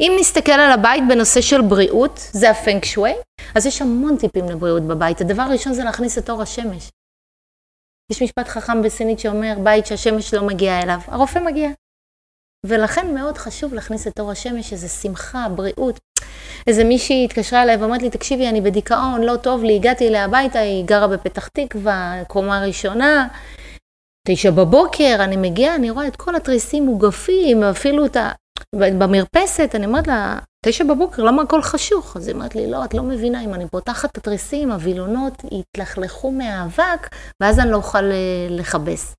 אם 0.00 0.12
נסתכל 0.20 0.52
על 0.52 0.72
הבית 0.72 1.02
בנושא 1.08 1.40
של 1.40 1.62
בריאות, 1.62 2.18
זה 2.32 2.50
הפנק 2.50 2.84
שווי, 2.84 3.12
אז 3.54 3.66
יש 3.66 3.82
המון 3.82 4.16
טיפים 4.16 4.48
לבריאות 4.48 4.82
בבית. 4.82 5.20
הדבר 5.20 5.42
הראשון 5.42 5.72
זה 5.72 5.84
להכניס 5.84 6.18
את 6.18 6.30
אור 6.30 6.42
השמש. 6.42 6.90
יש 8.12 8.22
משפט 8.22 8.48
חכם 8.48 8.82
בסינית 8.82 9.18
שאומר, 9.18 9.54
בית 9.62 9.86
שהשמש 9.86 10.34
לא 10.34 10.46
מגיעה 10.46 10.82
אליו, 10.82 10.98
הרופא 11.06 11.38
מגיע. 11.38 11.70
ולכן 12.66 13.14
מאוד 13.14 13.38
חשוב 13.38 13.74
להכניס 13.74 14.06
את 14.06 14.20
אור 14.20 14.30
השמש, 14.30 14.72
איזה 14.72 14.88
שמחה, 14.88 15.46
בריאות. 15.48 16.00
איזה 16.66 16.84
מישהי 16.84 17.24
התקשרה 17.24 17.62
אליי 17.62 17.76
ואומרת 17.76 18.02
לי, 18.02 18.10
תקשיבי, 18.10 18.48
אני 18.48 18.60
בדיכאון, 18.60 19.22
לא 19.22 19.36
טוב 19.36 19.64
לי, 19.64 19.76
הגעתי 19.76 20.08
אליה 20.08 20.24
הביתה, 20.24 20.58
היא 20.58 20.84
גרה 20.84 21.06
בפתח 21.06 21.48
תקווה, 21.48 22.22
קומה 22.28 22.64
ראשונה, 22.66 23.28
תשע 24.28 24.50
בבוקר, 24.50 25.16
אני 25.20 25.36
מגיעה, 25.36 25.74
אני 25.74 25.90
רואה 25.90 26.06
את 26.06 26.16
כל 26.16 26.36
התריסים 26.36 26.84
מוגפים, 26.84 27.62
אפילו 27.62 28.06
את 28.06 28.16
ה... 28.16 28.30
במרפסת, 28.76 29.70
אני 29.74 29.86
אומרת 29.86 30.06
לה, 30.06 30.38
תשע 30.66 30.84
בבוקר, 30.84 31.22
למה 31.22 31.42
הכל 31.42 31.62
חשוך? 31.62 32.16
אז 32.16 32.28
היא 32.28 32.34
אומרת 32.34 32.54
לי, 32.54 32.70
לא, 32.70 32.84
את 32.84 32.94
לא 32.94 33.02
מבינה, 33.02 33.44
אם 33.44 33.54
אני 33.54 33.68
פותחת 33.68 34.10
את 34.10 34.18
התריסים, 34.18 34.70
הווילונות 34.70 35.42
יתלכלכו 35.52 36.30
מהאבק, 36.30 37.08
ואז 37.42 37.58
אני 37.58 37.70
לא 37.70 37.76
אוכל 37.76 38.04
אה, 38.04 38.46
לכבס. 38.50 39.14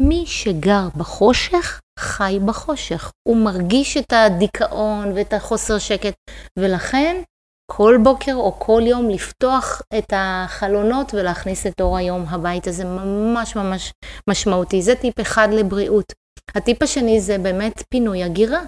מי 0.00 0.24
שגר 0.26 0.88
בחושך, 0.96 1.80
חי 1.98 2.38
בחושך. 2.44 3.12
הוא 3.28 3.36
מרגיש 3.36 3.96
את 3.96 4.12
הדיכאון 4.12 5.12
ואת 5.12 5.32
החוסר 5.32 5.78
שקט, 5.78 6.14
ולכן 6.58 7.22
כל 7.66 7.98
בוקר 8.02 8.34
או 8.34 8.52
כל 8.58 8.82
יום 8.86 9.10
לפתוח 9.10 9.82
את 9.98 10.12
החלונות 10.16 11.14
ולהכניס 11.14 11.66
את 11.66 11.80
אור 11.80 11.96
היום 11.96 12.24
הביתה, 12.28 12.72
זה 12.72 12.84
ממש 12.84 13.56
ממש 13.56 13.92
משמעותי. 14.30 14.82
זה 14.82 14.94
טיפ 14.94 15.20
אחד 15.20 15.48
לבריאות. 15.52 16.12
הטיפ 16.54 16.82
השני 16.82 17.20
זה 17.20 17.38
באמת 17.38 17.82
פינוי 17.90 18.22
הגירה. 18.22 18.60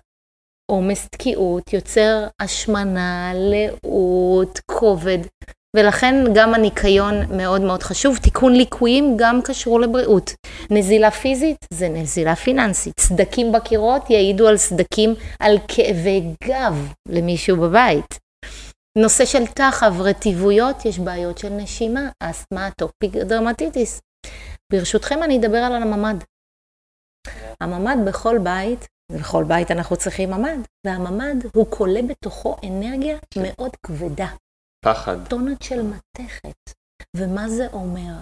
עומס 0.70 1.08
תקיעות 1.08 1.72
יוצר 1.72 2.26
השמנה, 2.40 3.32
לאות, 3.34 4.60
כובד, 4.70 5.18
ולכן 5.76 6.24
גם 6.34 6.54
הניקיון 6.54 7.14
מאוד 7.36 7.60
מאוד 7.60 7.82
חשוב. 7.82 8.16
תיקון 8.16 8.54
ליקויים 8.54 9.14
גם 9.16 9.40
קשור 9.42 9.80
לבריאות. 9.80 10.30
נזילה 10.70 11.10
פיזית 11.10 11.58
זה 11.72 11.88
נזילה 11.88 12.36
פיננסית. 12.36 13.00
סדקים 13.00 13.52
בקירות 13.52 14.10
יעידו 14.10 14.48
על 14.48 14.56
סדקים 14.56 15.14
על 15.40 15.58
כאבי 15.68 16.22
גב 16.44 16.92
למישהו 17.08 17.56
בבית. 17.56 18.27
נושא 19.02 19.24
של 19.24 19.46
טחב, 19.46 20.00
רטיבויות, 20.00 20.84
יש 20.84 20.98
בעיות 20.98 21.38
של 21.38 21.48
נשימה, 21.48 22.10
אסתמה, 22.20 22.68
atopic 22.70 23.16
dermatitis. 23.16 24.00
ברשותכם 24.72 25.22
אני 25.22 25.38
אדבר 25.38 25.58
על 25.58 25.82
הממ"ד. 25.82 26.16
הממ"ד 27.60 27.96
בכל 28.06 28.38
בית, 28.42 28.86
בכל 29.12 29.44
בית 29.44 29.70
אנחנו 29.70 29.96
צריכים 29.96 30.30
ממ"ד, 30.30 30.58
והממ"ד 30.86 31.36
הוא 31.54 31.66
כולא 31.70 32.00
בתוכו 32.02 32.56
אנרגיה 32.64 33.18
מאוד 33.42 33.70
כבדה. 33.86 34.28
פחד. 34.84 35.28
טונות 35.28 35.62
של 35.62 35.82
מתכת. 35.82 36.74
ומה 37.16 37.48
זה 37.48 37.66
אומר? 37.72 38.12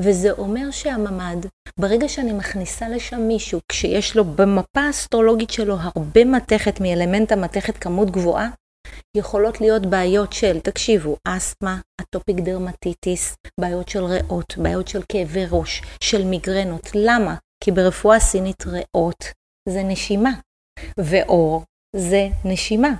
וזה 0.00 0.30
אומר 0.30 0.70
שהממ"ד, 0.70 1.46
ברגע 1.80 2.08
שאני 2.08 2.32
מכניסה 2.32 2.88
לשם 2.88 3.20
מישהו, 3.20 3.60
כשיש 3.68 4.16
לו 4.16 4.24
במפה 4.24 4.80
האסטרולוגית 4.80 5.50
שלו 5.50 5.76
הרבה 5.78 6.24
מתכת, 6.24 6.80
מאלמנט 6.80 7.32
המתכת 7.32 7.76
כמות 7.76 8.10
גבוהה, 8.10 8.50
יכולות 9.16 9.60
להיות 9.60 9.86
בעיות 9.86 10.32
של, 10.32 10.60
תקשיבו, 10.60 11.16
אסתמה, 11.24 11.80
אטופיק 12.00 12.36
דרמטיטיס, 12.36 13.36
בעיות 13.60 13.88
של 13.88 14.04
ריאות, 14.04 14.54
בעיות 14.58 14.88
של 14.88 15.02
כאבי 15.08 15.44
ראש, 15.50 15.82
של 16.02 16.24
מיגרנות. 16.24 16.90
למה? 16.94 17.34
כי 17.64 17.70
ברפואה 17.70 18.20
סינית 18.20 18.66
ריאות 18.66 19.24
זה 19.68 19.82
נשימה, 19.82 20.30
ואור 20.98 21.64
זה 21.96 22.28
נשימה. 22.44 22.90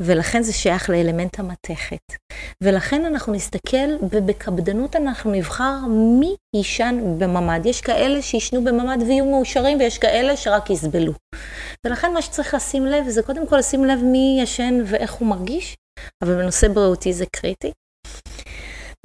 ולכן 0.00 0.42
זה 0.42 0.52
שייך 0.52 0.90
לאלמנט 0.90 1.38
המתכת. 1.38 2.12
ולכן 2.62 3.04
אנחנו 3.04 3.32
נסתכל 3.32 3.96
ובקפדנות 4.02 4.96
אנחנו 4.96 5.32
נבחר 5.32 5.74
מי 6.20 6.36
יישן 6.56 7.00
בממ"ד. 7.18 7.66
יש 7.66 7.80
כאלה 7.80 8.22
שישנו 8.22 8.64
בממ"ד 8.64 9.02
ויהיו 9.02 9.24
מאושרים 9.24 9.78
ויש 9.78 9.98
כאלה 9.98 10.36
שרק 10.36 10.70
יסבלו. 10.70 11.12
ולכן 11.86 12.12
מה 12.14 12.22
שצריך 12.22 12.54
לשים 12.54 12.86
לב 12.86 13.08
זה 13.08 13.22
קודם 13.22 13.46
כל 13.46 13.56
לשים 13.56 13.84
לב 13.84 14.00
מי 14.02 14.38
ישן 14.42 14.82
ואיך 14.86 15.12
הוא 15.12 15.28
מרגיש, 15.28 15.76
אבל 16.24 16.34
בנושא 16.34 16.68
בריאותי 16.68 17.12
זה 17.12 17.24
קריטי. 17.26 17.72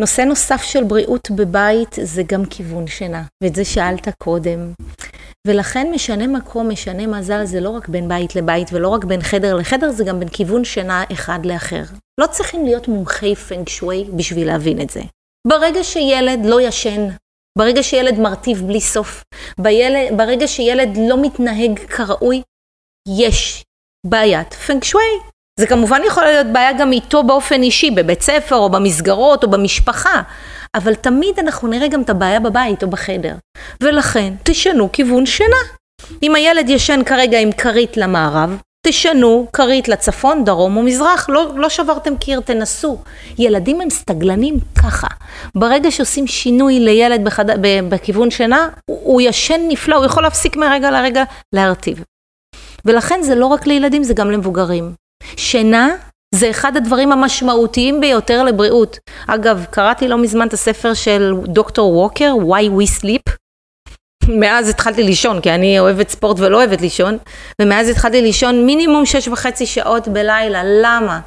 נושא 0.01 0.21
נוסף 0.21 0.61
של 0.61 0.83
בריאות 0.83 1.31
בבית 1.31 1.95
זה 2.03 2.23
גם 2.23 2.45
כיוון 2.45 2.87
שינה, 2.87 3.23
ואת 3.43 3.55
זה 3.55 3.65
שאלת 3.65 4.09
קודם. 4.17 4.73
ולכן 5.47 5.91
משנה 5.91 6.27
מקום, 6.27 6.69
משנה 6.69 7.07
מזל, 7.07 7.45
זה 7.45 7.59
לא 7.59 7.69
רק 7.69 7.87
בין 7.87 8.07
בית 8.07 8.35
לבית 8.35 8.67
ולא 8.73 8.87
רק 8.87 9.03
בין 9.03 9.21
חדר 9.21 9.55
לחדר, 9.55 9.91
זה 9.91 10.03
גם 10.03 10.19
בין 10.19 10.29
כיוון 10.29 10.65
שינה 10.65 11.03
אחד 11.11 11.45
לאחר. 11.45 11.83
לא 12.19 12.27
צריכים 12.27 12.65
להיות 12.65 12.87
מומחי 12.87 13.35
פנג 13.35 13.69
שווי 13.69 14.05
בשביל 14.15 14.47
להבין 14.47 14.81
את 14.81 14.89
זה. 14.89 15.01
ברגע 15.47 15.83
שילד 15.83 16.45
לא 16.45 16.61
ישן 16.61 17.09
ברגע 17.57 17.83
שילד 17.83 18.19
מרטיב 18.19 18.61
בלי 18.67 18.81
סוף, 18.81 19.23
ברגע 20.17 20.47
שילד 20.47 20.97
לא 21.09 21.21
מתנהג 21.21 21.79
כראוי, 21.79 22.41
יש 23.17 23.63
בעיית 24.07 24.53
פנג 24.53 24.83
שווי. 24.83 25.19
זה 25.59 25.67
כמובן 25.67 26.01
יכול 26.07 26.23
להיות 26.23 26.47
בעיה 26.53 26.73
גם 26.79 26.91
איתו 26.91 27.23
באופן 27.23 27.63
אישי, 27.63 27.91
בבית 27.91 28.21
ספר 28.21 28.55
או 28.55 28.69
במסגרות 28.69 29.43
או 29.43 29.49
במשפחה, 29.49 30.21
אבל 30.75 30.95
תמיד 30.95 31.39
אנחנו 31.39 31.67
נראה 31.67 31.87
גם 31.87 32.01
את 32.01 32.09
הבעיה 32.09 32.39
בבית 32.39 32.83
או 32.83 32.89
בחדר. 32.89 33.35
ולכן 33.81 34.33
תשנו 34.43 34.91
כיוון 34.91 35.25
שינה. 35.25 35.57
אם 36.23 36.35
הילד 36.35 36.69
ישן 36.69 37.03
כרגע 37.05 37.39
עם 37.39 37.51
כרית 37.51 37.97
למערב, 37.97 38.57
תשנו 38.87 39.47
כרית 39.53 39.87
לצפון, 39.87 40.43
דרום 40.43 40.77
או 40.77 40.83
מזרח, 40.83 41.29
לא, 41.29 41.51
לא 41.55 41.69
שברתם 41.69 42.17
קיר, 42.17 42.39
תנסו. 42.39 42.97
ילדים 43.37 43.81
הם 43.81 43.89
סטגלנים 43.89 44.55
ככה. 44.83 45.07
ברגע 45.55 45.91
שעושים 45.91 46.27
שינוי 46.27 46.79
לילד 46.79 47.23
בחד... 47.23 47.45
בכיוון 47.89 48.31
שינה, 48.31 48.69
הוא, 48.85 48.99
הוא 49.03 49.21
ישן 49.21 49.61
נפלא, 49.67 49.95
הוא 49.95 50.05
יכול 50.05 50.23
להפסיק 50.23 50.55
מרגע 50.55 50.91
לרגע 50.91 51.23
להרטיב. 51.55 52.03
ולכן 52.85 53.21
זה 53.21 53.35
לא 53.35 53.45
רק 53.45 53.67
לילדים, 53.67 54.03
זה 54.03 54.13
גם 54.13 54.31
למבוגרים. 54.31 54.93
שינה 55.37 55.95
זה 56.35 56.49
אחד 56.49 56.77
הדברים 56.77 57.11
המשמעותיים 57.11 58.01
ביותר 58.01 58.43
לבריאות. 58.43 58.99
אגב, 59.27 59.65
קראתי 59.69 60.07
לא 60.07 60.17
מזמן 60.17 60.47
את 60.47 60.53
הספר 60.53 60.93
של 60.93 61.33
דוקטור 61.45 61.97
ווקר, 61.97 62.33
Why 62.47 62.81
We 62.81 63.01
Sleep. 63.01 63.33
מאז 64.27 64.69
התחלתי 64.69 65.03
לישון, 65.03 65.41
כי 65.41 65.51
אני 65.51 65.79
אוהבת 65.79 66.09
ספורט 66.09 66.39
ולא 66.39 66.57
אוהבת 66.57 66.81
לישון, 66.81 67.17
ומאז 67.61 67.89
התחלתי 67.89 68.21
לישון 68.21 68.65
מינימום 68.65 69.05
שש 69.05 69.27
וחצי 69.27 69.65
שעות 69.65 70.07
בלילה. 70.07 70.61
למה? 70.63 71.19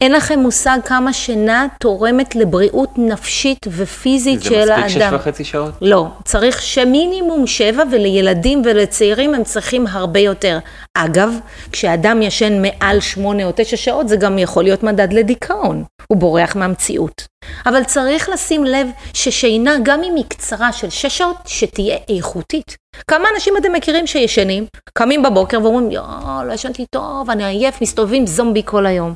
אין 0.00 0.12
לכם 0.12 0.38
מושג 0.38 0.78
כמה 0.84 1.12
שינה 1.12 1.66
תורמת 1.80 2.36
לבריאות 2.36 2.90
נפשית 2.96 3.66
ופיזית 3.76 4.42
של 4.42 4.54
האדם. 4.70 4.88
זה 4.88 4.96
מספיק 4.96 5.02
שש 5.02 5.12
וחצי 5.12 5.44
שעות? 5.44 5.74
לא, 5.80 6.06
צריך 6.24 6.62
שמינימום 6.62 7.46
שבע, 7.46 7.82
ולילדים 7.92 8.62
ולצעירים 8.64 9.34
הם 9.34 9.44
צריכים 9.44 9.86
הרבה 9.86 10.20
יותר. 10.20 10.58
אגב, 10.94 11.30
כשאדם 11.72 12.22
ישן 12.22 12.62
מעל 12.62 13.00
שמונה 13.00 13.44
או 13.44 13.50
תשע 13.56 13.76
שעות, 13.76 14.08
זה 14.08 14.16
גם 14.16 14.38
יכול 14.38 14.64
להיות 14.64 14.82
מדד 14.82 15.12
לדיכאון. 15.12 15.84
הוא 16.06 16.18
בורח 16.18 16.56
מהמציאות. 16.56 17.24
אבל 17.66 17.84
צריך 17.84 18.28
לשים 18.28 18.64
לב 18.64 18.86
ששינה, 19.12 19.76
גם 19.82 20.00
אם 20.04 20.14
היא 20.16 20.24
קצרה 20.28 20.72
של 20.72 20.90
שש 20.90 21.18
שעות, 21.18 21.36
שתהיה 21.46 21.96
איכותית. 22.08 22.76
כמה 23.06 23.28
אנשים 23.34 23.56
אתם 23.56 23.72
מכירים 23.72 24.06
שישנים, 24.06 24.66
קמים 24.92 25.22
בבוקר 25.22 25.62
ואומרים, 25.62 25.90
יואו, 25.90 26.44
לא 26.44 26.52
ישנתי 26.52 26.86
טוב, 26.86 27.30
אני 27.30 27.44
עייף, 27.44 27.82
מסתובבים 27.82 28.26
זומבי 28.26 28.62
כל 28.64 28.86
היום. 28.86 29.14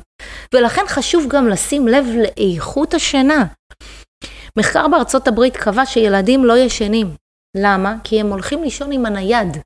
ולכן 0.53 0.83
חשוב 0.87 1.25
גם 1.29 1.47
לשים 1.47 1.87
לב 1.87 2.05
לאיכות 2.15 2.93
השינה. 2.93 3.45
מחקר 4.57 4.87
בארצות 4.87 5.27
הברית 5.27 5.57
קבע 5.57 5.85
שילדים 5.85 6.45
לא 6.45 6.57
ישנים. 6.57 7.15
למה? 7.57 7.95
כי 8.03 8.19
הם 8.19 8.31
הולכים 8.31 8.63
לישון 8.63 8.91
עם 8.91 9.05
הנייד. 9.05 9.57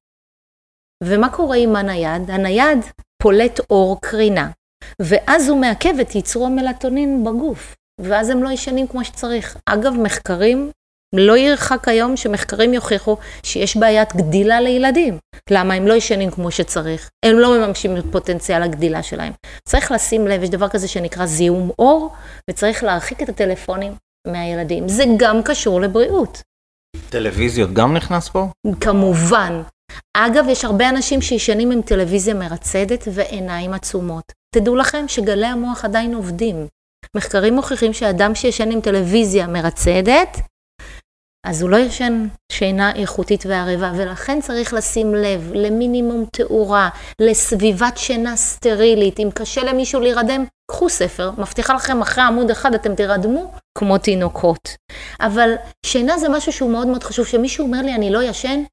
ומה 1.04 1.30
קורה 1.30 1.58
עם 1.58 1.76
הנייד? 1.76 2.32
הנייד 2.32 2.80
פולט 3.24 3.60
אור 3.70 4.02
קרינה, 4.02 4.50
ואז 5.02 5.50
הוא 5.50 5.62
מעכב 5.62 6.00
את 6.02 6.16
ייצרו 6.16 6.46
המלטונין 6.46 7.24
בגוף, 7.24 7.76
ואז 8.02 8.30
הם 8.30 8.44
לא 8.44 8.50
ישנים 8.50 8.88
כמו 8.88 9.06
שצריך. 9.06 9.58
אגב, 9.66 9.94
מחקרים 9.94 10.72
לא 11.16 11.38
ירחק 11.38 11.88
היום 11.88 12.18
שמחקרים 12.18 12.74
יוכיחו 12.74 13.18
שיש 13.44 13.78
בעיית 13.78 14.16
גדילה 14.16 14.62
לילדים. 14.62 15.18
למה? 15.50 15.74
הם 15.74 15.88
לא 15.88 15.94
ישנים 15.94 16.32
כמו 16.32 16.52
שצריך, 16.52 17.10
הם 17.26 17.40
לא 17.40 17.58
מממשים 17.58 17.98
את 17.98 18.04
פוטנציאל 18.12 18.64
הגדילה 18.64 19.04
שלהם. 19.04 19.34
צריך 19.70 19.92
לשים 19.92 20.28
לב, 20.28 20.44
יש 20.44 20.50
דבר 20.50 20.70
כזה 20.70 20.88
שנקרא 20.88 21.26
זיהום 21.26 21.72
אור, 21.80 22.14
וצריך 22.50 22.84
להרחיק 22.84 23.22
את 23.22 23.30
הטלפונים 23.30 23.94
מהילדים. 24.28 24.90
זה 24.90 25.04
גם 25.18 25.44
קשור 25.44 25.82
לבריאות. 25.82 26.42
טלוויזיות 27.10 27.74
גם 27.74 27.94
נכנס 27.94 28.30
פה? 28.30 28.48
כמובן. 28.82 29.62
אגב, 30.18 30.46
יש 30.50 30.66
הרבה 30.66 30.90
אנשים 30.90 31.22
שישנים 31.22 31.72
עם 31.72 31.82
טלוויזיה 31.82 32.34
מרצדת 32.34 33.08
ועיניים 33.14 33.74
עצומות. 33.74 34.24
תדעו 34.56 34.76
לכם 34.76 35.06
שגלי 35.08 35.46
המוח 35.46 35.86
עדיין 35.86 36.14
עובדים. 36.14 36.68
מחקרים 37.16 37.56
מוכיחים 37.56 37.94
שאדם 37.94 38.36
שישן 38.36 38.72
עם 38.72 38.82
טלוויזיה 38.82 39.48
מרצדת, 39.48 40.38
אז 41.46 41.62
הוא 41.62 41.70
לא 41.70 41.78
ישן 41.78 42.28
שינה 42.52 42.92
איכותית 42.96 43.44
וערבה, 43.46 43.92
ולכן 43.96 44.42
צריך 44.42 44.74
לשים 44.74 45.16
לב 45.16 45.52
למינימום 45.54 46.26
תאורה, 46.32 46.90
לסביבת 47.22 47.98
שינה 47.98 48.36
סטרילית. 48.36 49.20
אם 49.20 49.30
קשה 49.34 49.64
למישהו 49.64 50.02
להירדם, 50.02 50.46
קחו 50.72 50.90
ספר, 50.90 51.32
מבטיחה 51.38 51.74
לכם 51.74 52.02
אחרי 52.02 52.24
עמוד 52.24 52.52
אחד 52.52 52.74
אתם 52.74 52.96
תירדמו 52.96 53.54
כמו 53.78 53.98
תינוקות. 53.98 54.70
אבל 55.22 55.54
שינה 55.86 56.18
זה 56.18 56.30
משהו 56.30 56.54
שהוא 56.54 56.72
מאוד 56.72 56.88
מאוד 56.88 57.04
חשוב, 57.04 57.28
שמישהו 57.28 57.66
אומר 57.66 57.82
לי 57.82 57.96
אני 57.96 58.10
לא 58.12 58.24
ישן, 58.24 58.64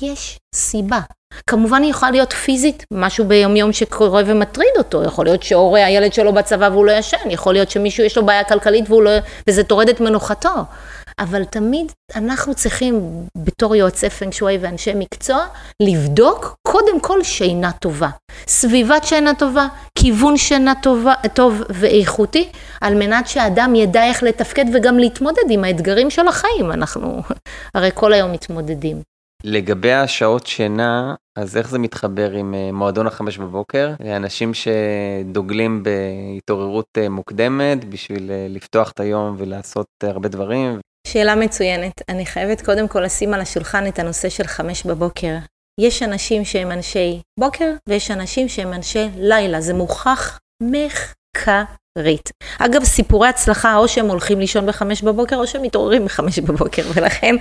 יש 0.00 0.38
סיבה. 0.54 1.00
כמובן 1.46 1.82
היא 1.82 1.90
יכולה 1.90 2.10
להיות 2.10 2.32
פיזית, 2.32 2.84
משהו 2.90 3.24
ביומיום 3.24 3.72
שקורה 3.72 4.22
ומטריד 4.26 4.72
אותו, 4.78 5.04
יכול 5.04 5.24
להיות 5.24 5.42
שהורה 5.42 5.84
הילד 5.84 6.12
שלו 6.12 6.32
בצבא 6.32 6.68
והוא 6.72 6.86
לא 6.86 6.92
ישן, 6.92 7.30
יכול 7.30 7.52
להיות 7.54 7.70
שמישהו 7.70 8.04
יש 8.04 8.16
לו 8.16 8.26
בעיה 8.26 8.44
כלכלית 8.44 8.90
לא, 8.90 9.10
וזה 9.48 9.64
טורד 9.64 9.88
את 9.88 10.00
מנוחתו. 10.00 10.54
אבל 11.18 11.44
תמיד 11.44 11.92
אנחנו 12.16 12.54
צריכים, 12.54 13.00
בתור 13.38 13.76
יועצי 13.76 14.10
פנג 14.10 14.32
שווי 14.32 14.58
ואנשי 14.60 14.92
מקצוע, 14.94 15.46
לבדוק 15.82 16.54
קודם 16.68 17.00
כל 17.00 17.22
שינה 17.22 17.72
טובה. 17.72 18.08
סביבת 18.46 19.04
שינה 19.04 19.34
טובה, 19.34 19.66
כיוון 19.98 20.36
שינה 20.36 20.74
טובה, 20.82 21.14
טוב 21.34 21.62
ואיכותי, 21.70 22.48
על 22.80 22.94
מנת 22.94 23.28
שהאדם 23.28 23.74
ידע 23.74 24.04
איך 24.04 24.22
לתפקד 24.22 24.64
וגם 24.74 24.98
להתמודד 24.98 25.50
עם 25.50 25.64
האתגרים 25.64 26.10
של 26.10 26.28
החיים. 26.28 26.72
אנחנו 26.72 27.22
הרי 27.74 27.90
כל 27.94 28.12
היום 28.12 28.32
מתמודדים. 28.32 29.02
לגבי 29.44 29.92
השעות 29.92 30.46
שינה, 30.46 31.14
אז 31.36 31.56
איך 31.56 31.68
זה 31.68 31.78
מתחבר 31.78 32.30
עם 32.30 32.54
אה, 32.54 32.72
מועדון 32.72 33.06
החמש 33.06 33.38
בבוקר? 33.38 33.94
אנשים 34.16 34.52
שדוגלים 34.54 35.82
בהתעוררות 35.82 36.86
אה, 36.98 37.08
מוקדמת 37.08 37.84
בשביל 37.84 38.30
אה, 38.30 38.46
לפתוח 38.50 38.90
את 38.90 39.00
היום 39.00 39.34
ולעשות 39.38 39.86
הרבה 40.02 40.28
דברים. 40.28 40.78
שאלה 41.12 41.34
מצוינת. 41.34 42.02
אני 42.08 42.26
חייבת 42.26 42.62
קודם 42.62 42.88
כל 42.88 43.00
לשים 43.00 43.34
על 43.34 43.40
השולחן 43.40 43.86
את 43.86 43.98
הנושא 43.98 44.28
של 44.28 44.46
חמש 44.46 44.86
בבוקר. 44.86 45.36
יש 45.80 46.02
אנשים 46.02 46.44
שהם 46.44 46.72
אנשי 46.72 47.20
בוקר 47.40 47.72
ויש 47.88 48.10
אנשים 48.10 48.48
שהם 48.48 48.72
אנשי 48.72 49.08
לילה. 49.16 49.60
זה 49.60 49.74
מוכח 49.74 50.38
מחקרית. 50.62 52.30
אגב, 52.58 52.84
סיפורי 52.84 53.28
הצלחה, 53.28 53.76
או 53.76 53.88
שהם 53.88 54.06
הולכים 54.06 54.40
לישון 54.40 54.66
בחמש 54.66 55.02
בבוקר, 55.02 55.36
או 55.36 55.46
שהם 55.46 55.62
מתעוררים 55.62 56.04
בחמש 56.04 56.38
בבוקר, 56.38 56.82
ולכן 56.94 57.34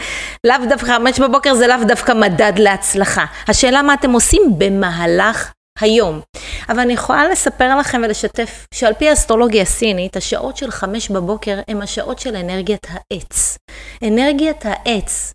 לאו 0.44 0.58
דווקא 0.70 0.88
חמש 0.88 1.20
בבוקר 1.20 1.54
זה 1.54 1.68
לאו 1.68 1.84
דווקא 1.88 2.12
מדד 2.12 2.54
להצלחה. 2.58 3.26
השאלה 3.48 3.82
מה 3.82 3.94
אתם 3.94 4.12
עושים 4.12 4.42
במהלך 4.58 5.52
היום. 5.82 6.22
אבל 6.70 6.80
אני 6.80 6.94
יכולה 6.94 7.30
לספר 7.30 7.78
לכם 7.78 8.02
ולשתף 8.06 8.68
שעל 8.74 8.94
פי 8.94 9.10
האסטרולוגיה 9.10 9.62
הסינית, 9.62 10.18
השעות 10.18 10.58
של 10.58 10.72
חמש 10.72 11.10
בבוקר 11.10 11.60
הן 11.68 11.82
השעות 11.82 12.20
של 12.20 12.36
אנרגיית 12.36 12.88
העץ. 12.90 13.58
אנרגיית 14.04 14.66
העץ 14.66 15.34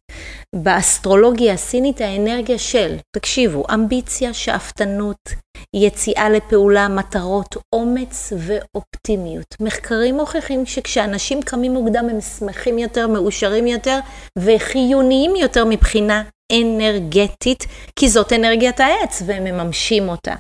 באסטרולוגיה 0.55 1.53
הסינית 1.53 2.01
האנרגיה 2.01 2.59
של, 2.59 2.97
תקשיבו, 3.17 3.65
אמביציה, 3.75 4.35
שאפתנות, 4.35 5.29
יציאה 5.77 6.29
לפעולה, 6.29 6.89
מטרות, 6.89 7.57
אומץ 7.75 8.33
ואופטימיות. 8.39 9.55
מחקרים 9.61 10.17
מוכיחים 10.17 10.67
שכשאנשים 10.67 11.43
קמים 11.43 11.73
מוקדם 11.73 12.09
הם 12.11 12.21
שמחים 12.21 12.79
יותר, 12.79 13.09
מאושרים 13.09 13.67
יותר 13.67 13.99
וחיוניים 14.39 15.37
יותר 15.37 15.65
מבחינה 15.65 16.23
אנרגטית, 16.53 17.67
כי 17.97 18.09
זאת 18.09 18.33
אנרגיית 18.33 18.81
העץ 18.81 19.23
והם 19.27 19.45
מממשים 19.45 20.09
אותה. 20.09 20.35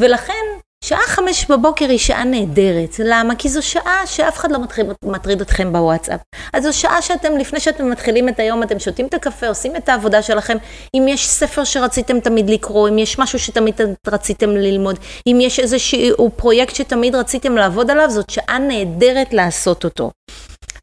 ולכן 0.00 0.42
שעה 0.84 1.02
חמש 1.06 1.46
בבוקר 1.50 1.88
היא 1.88 1.98
שעה 1.98 2.24
נהדרת. 2.24 2.96
למה? 2.98 3.34
כי 3.34 3.48
זו 3.48 3.62
שעה 3.62 4.06
שאף 4.06 4.36
אחד 4.36 4.52
לא 4.52 4.58
מטריד, 5.04 5.40
אתכם 5.40 5.72
בוואטסאפ. 5.72 6.20
אז 6.52 6.62
זו 6.62 6.72
שעה 6.72 7.02
שאתם, 7.02 7.36
לפני 7.38 7.60
שאתם 7.60 7.90
מתחילים 7.90 8.28
את 8.28 8.38
היום, 8.38 8.62
אתם 8.62 8.78
שותים 8.78 9.06
את 9.06 9.14
הקפה, 9.14 9.48
עושים 9.48 9.76
את 9.76 9.88
העבודה 9.88 10.22
שלכם. 10.22 10.56
אם 10.96 11.06
יש 11.08 11.28
ספר 11.28 11.64
שרציתם 11.64 12.20
תמיד 12.20 12.50
לקרוא, 12.50 12.88
אם 12.88 12.98
יש 12.98 13.18
משהו 13.18 13.38
שתמיד 13.38 13.80
רציתם 14.06 14.50
ללמוד, 14.50 14.98
אם 15.26 15.38
יש 15.40 15.60
איזשהו 15.60 16.30
פרויקט 16.36 16.74
שתמיד 16.74 17.14
רציתם 17.14 17.56
לעבוד 17.56 17.90
עליו, 17.90 18.10
זאת 18.10 18.30
שעה 18.30 18.58
נהדרת 18.58 19.32
לעשות 19.32 19.84
אותו. 19.84 20.10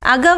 אגב, 0.04 0.38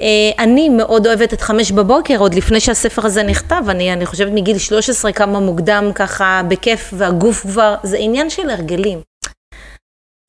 אה, 0.00 0.44
אני 0.44 0.68
מאוד 0.68 1.06
אוהבת 1.06 1.32
את 1.32 1.40
חמש 1.40 1.72
בבוקר, 1.72 2.18
עוד 2.18 2.34
לפני 2.34 2.60
שהספר 2.60 3.06
הזה 3.06 3.22
נכתב, 3.22 3.64
אני, 3.68 3.92
אני 3.92 4.06
חושבת 4.06 4.32
מגיל 4.32 4.58
13 4.58 5.12
כמה 5.12 5.40
מוקדם 5.40 5.90
ככה 5.94 6.42
בכיף, 6.48 6.94
והגוף 6.96 7.40
כבר, 7.40 7.74
זה 7.82 7.96
עניין 8.00 8.30
של 8.30 8.50
הרגלים. 8.50 9.00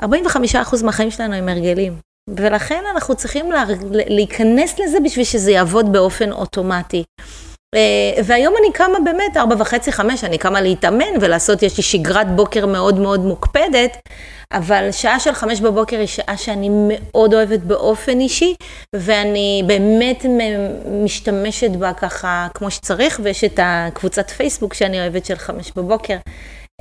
45% 0.04 0.08
מהחיים 0.84 1.12
שלנו 1.12 1.34
הם 1.34 1.50
הרגלים, 1.50 2.00
ולכן 2.30 2.84
אנחנו 2.94 3.16
צריכים 3.16 3.52
לה, 3.52 3.64
להיכנס 3.92 4.80
לזה 4.80 4.98
בשביל 5.00 5.26
שזה 5.26 5.52
יעבוד 5.52 5.92
באופן 5.92 6.32
אוטומטי. 6.32 7.04
אה, 7.76 8.22
והיום 8.24 8.54
אני 8.60 8.74
קמה 8.74 9.00
באמת, 9.04 9.38
ארבע 9.38 9.56
וחצי, 9.60 9.92
חמש, 9.92 10.24
אני 10.24 10.38
קמה 10.38 10.62
להתאמן 10.62 11.14
ולעשות, 11.22 11.64
יש 11.64 11.78
לי 11.78 11.84
שגרת 11.84 12.36
בוקר 12.36 12.66
מאוד 12.66 13.00
מאוד 13.00 13.20
מוקפדת, 13.20 13.98
אבל 14.52 14.92
שעה 14.92 15.20
של 15.20 15.34
חמש 15.34 15.62
בבוקר 15.62 16.00
היא 16.00 16.08
שעה 16.08 16.38
שאני 16.38 16.70
מאוד 16.72 17.34
אוהבת 17.34 17.60
באופן 17.60 18.20
אישי, 18.20 18.56
ואני 18.94 19.64
באמת 19.68 20.26
משתמשת 21.04 21.72
בה 21.72 21.94
ככה 21.94 22.48
כמו 22.54 22.72
שצריך, 22.72 23.20
ויש 23.24 23.44
את 23.44 23.60
הקבוצת 23.64 24.30
פייסבוק 24.30 24.74
שאני 24.74 25.00
אוהבת 25.00 25.26
של 25.26 25.36
חמש 25.36 25.72
בבוקר. 25.76 26.18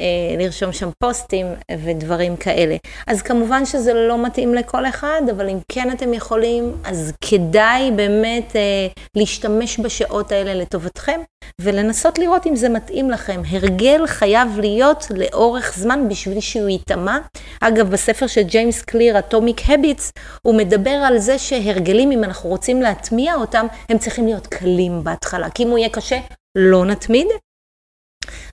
אה, 0.00 0.36
לרשום 0.38 0.72
שם 0.72 0.90
פוסטים 0.98 1.46
ודברים 1.84 2.36
כאלה. 2.36 2.76
אז 3.06 3.22
כמובן 3.22 3.66
שזה 3.66 3.92
לא 3.94 4.24
מתאים 4.24 4.54
לכל 4.54 4.86
אחד, 4.86 5.22
אבל 5.30 5.48
אם 5.48 5.58
כן 5.68 5.90
אתם 5.90 6.14
יכולים, 6.14 6.72
אז 6.84 7.12
כדאי 7.20 7.90
באמת 7.90 8.56
אה, 8.56 8.86
להשתמש 9.16 9.80
בשעות 9.80 10.32
האלה 10.32 10.54
לטובתכם, 10.54 11.20
ולנסות 11.60 12.18
לראות 12.18 12.46
אם 12.46 12.56
זה 12.56 12.68
מתאים 12.68 13.10
לכם. 13.10 13.42
הרגל 13.50 14.06
חייב 14.06 14.58
להיות 14.58 15.06
לאורך 15.10 15.74
זמן 15.76 16.08
בשביל 16.08 16.40
שהוא 16.40 16.68
ייטמע. 16.68 17.18
אגב, 17.60 17.90
בספר 17.90 18.26
של 18.26 18.42
ג'יימס 18.42 18.82
קליר, 18.82 19.16
Atomic 19.18 19.60
Habits, 19.60 20.10
הוא 20.42 20.54
מדבר 20.54 20.90
על 20.90 21.18
זה 21.18 21.38
שהרגלים, 21.38 22.10
אם 22.10 22.24
אנחנו 22.24 22.50
רוצים 22.50 22.82
להטמיע 22.82 23.34
אותם, 23.34 23.66
הם 23.88 23.98
צריכים 23.98 24.26
להיות 24.26 24.46
קלים 24.46 25.04
בהתחלה. 25.04 25.50
כי 25.50 25.62
אם 25.62 25.68
הוא 25.68 25.78
יהיה 25.78 25.88
קשה, 25.88 26.18
לא 26.58 26.84
נתמיד, 26.84 27.26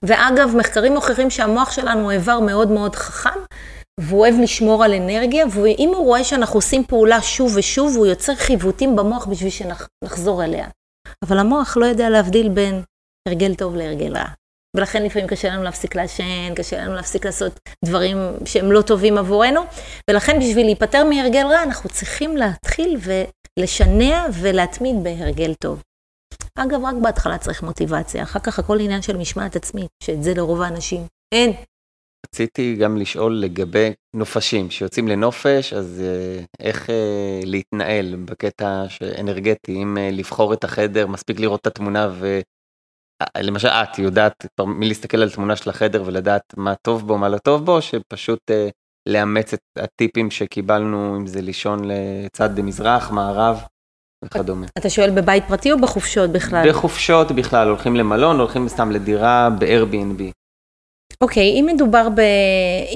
ואגב, 0.02 0.56
מחקרים 0.56 0.94
מוכיחים 0.94 1.30
שהמוח 1.30 1.72
שלנו 1.72 2.00
הוא 2.00 2.10
איבר 2.10 2.40
מאוד 2.40 2.70
מאוד 2.70 2.96
חכם, 2.96 3.40
והוא 4.00 4.20
אוהב 4.20 4.34
לשמור 4.42 4.84
על 4.84 4.94
אנרגיה, 4.94 5.46
ואם 5.50 5.92
הוא 5.94 6.04
רואה 6.04 6.24
שאנחנו 6.24 6.56
עושים 6.56 6.84
פעולה 6.84 7.22
שוב 7.22 7.52
ושוב, 7.56 7.96
הוא 7.96 8.06
יוצר 8.06 8.34
חיווטים 8.34 8.96
במוח 8.96 9.26
בשביל 9.26 9.50
שנחזור 9.50 10.44
אליה. 10.44 10.66
אבל 11.24 11.38
המוח 11.38 11.76
לא 11.76 11.86
יודע 11.86 12.10
להבדיל 12.10 12.48
בין 12.48 12.82
הרגל 13.28 13.54
טוב 13.54 13.76
להרגל 13.76 14.16
רע. 14.16 14.24
ולכן 14.76 15.02
לפעמים 15.02 15.28
קשה 15.28 15.48
לנו 15.48 15.62
להפסיק 15.62 15.94
לעשן, 15.94 16.54
קשה 16.56 16.84
לנו 16.84 16.94
להפסיק 16.94 17.26
לעשות 17.26 17.60
דברים 17.84 18.16
שהם 18.44 18.72
לא 18.72 18.82
טובים 18.82 19.18
עבורנו, 19.18 19.60
ולכן 20.10 20.38
בשביל 20.40 20.66
להיפטר 20.66 21.04
מהרגל 21.04 21.46
רע, 21.46 21.62
אנחנו 21.62 21.90
צריכים 21.90 22.36
להתחיל 22.36 22.98
ולשנע 23.58 24.26
ולהתמיד 24.32 24.96
בהרגל 25.02 25.54
טוב. 25.54 25.82
אגב, 26.58 26.84
רק 26.84 26.94
בהתחלה 27.02 27.38
צריך 27.38 27.62
מוטיבציה, 27.62 28.22
אחר 28.22 28.40
כך 28.40 28.58
הכל 28.58 28.80
עניין 28.80 29.02
של 29.02 29.16
משמעת 29.16 29.56
עצמית, 29.56 29.88
שאת 30.02 30.22
זה 30.22 30.34
לרוב 30.34 30.62
האנשים 30.62 31.06
אין. 31.34 31.52
רציתי 32.26 32.76
גם 32.76 32.96
לשאול 32.96 33.38
לגבי 33.38 33.92
נופשים, 34.16 34.70
שיוצאים 34.70 35.08
לנופש, 35.08 35.72
אז 35.72 36.02
אה, 36.04 36.44
איך 36.60 36.90
אה, 36.90 37.40
להתנהל 37.44 38.16
בקטע 38.16 38.84
אנרגטי, 39.20 39.82
אם 39.82 39.98
אה, 39.98 40.10
לבחור 40.12 40.52
את 40.52 40.64
החדר, 40.64 41.06
מספיק 41.06 41.40
לראות 41.40 41.60
את 41.60 41.66
התמונה 41.66 42.08
ולמשל 43.38 43.68
את 43.68 43.98
יודעת 43.98 44.46
מלהסתכל 44.60 45.22
על 45.22 45.30
תמונה 45.30 45.56
של 45.56 45.70
החדר 45.70 46.02
ולדעת 46.06 46.42
מה 46.56 46.74
טוב 46.74 47.06
בו, 47.06 47.18
מה 47.18 47.28
לא 47.28 47.38
טוב 47.38 47.64
בו, 47.64 47.82
שפשוט 47.82 48.50
לאמץ 49.08 49.54
את 49.54 49.60
הטיפים 49.78 50.30
שקיבלנו, 50.30 51.16
אם 51.16 51.26
זה 51.26 51.40
לישון 51.40 51.80
לצד 51.84 52.60
מזרח, 52.60 53.10
מערב. 53.10 53.62
וכדומה. 54.24 54.66
אתה 54.78 54.90
שואל 54.90 55.10
בבית 55.10 55.44
פרטי 55.48 55.72
או 55.72 55.78
בחופשות 55.78 56.30
בכלל? 56.30 56.68
בחופשות 56.70 57.32
בכלל, 57.32 57.68
הולכים 57.68 57.96
למלון, 57.96 58.38
הולכים 58.38 58.68
סתם 58.68 58.90
לדירה 58.90 59.48
ב-Airbnb. 59.58 60.22
אוקיי, 61.22 61.60
אם 61.60 61.68
מדובר, 61.74 62.08
ב... 62.14 62.20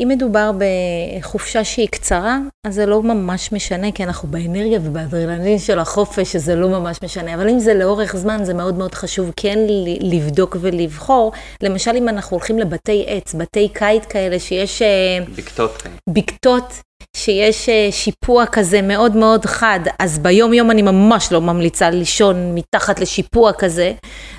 אם 0.03 0.09
מדובר 0.11 0.51
בחופשה 0.59 1.65
שהיא 1.65 1.89
קצרה, 1.89 2.39
אז 2.67 2.75
זה 2.75 2.87
לא 2.87 3.03
ממש 3.03 3.53
משנה, 3.53 3.93
כי 3.93 4.05
אנחנו 4.05 4.29
באנרגיה 4.29 4.79
ובאדרנלין 4.83 5.59
של 5.59 5.79
החופש, 5.79 6.37
אז 6.37 6.45
זה 6.45 6.55
לא 6.55 6.69
ממש 6.69 6.99
משנה. 7.05 7.35
אבל 7.35 7.49
אם 7.49 7.59
זה 7.59 7.75
לאורך 7.75 8.17
זמן, 8.17 8.45
זה 8.45 8.55
מאוד 8.55 8.75
מאוד 8.79 8.95
חשוב 8.95 9.31
כן 9.37 9.59
לבדוק 10.01 10.57
ולבחור. 10.61 11.33
למשל, 11.63 11.97
אם 11.97 12.09
אנחנו 12.09 12.37
הולכים 12.37 12.59
לבתי 12.59 13.05
עץ, 13.09 13.35
בתי 13.35 13.69
קיט 13.69 14.05
כאלה, 14.09 14.39
שיש... 14.39 14.83
אה, 14.83 15.19
בקתות. 15.37 15.83
בקתות 16.09 16.73
שיש 17.17 17.69
אה, 17.69 17.89
שיפוע 17.91 18.47
כזה 18.47 18.83
מאוד 18.83 19.17
מאוד 19.17 19.45
חד, 19.45 19.81
אז 19.99 20.19
ביום 20.19 20.53
יום 20.53 20.71
אני 20.71 20.83
ממש 20.83 21.33
לא 21.33 21.41
ממליצה 21.41 21.91
לישון 21.91 22.55
מתחת 22.55 23.01
לשיפוע 23.01 23.53
כזה, 23.53 23.93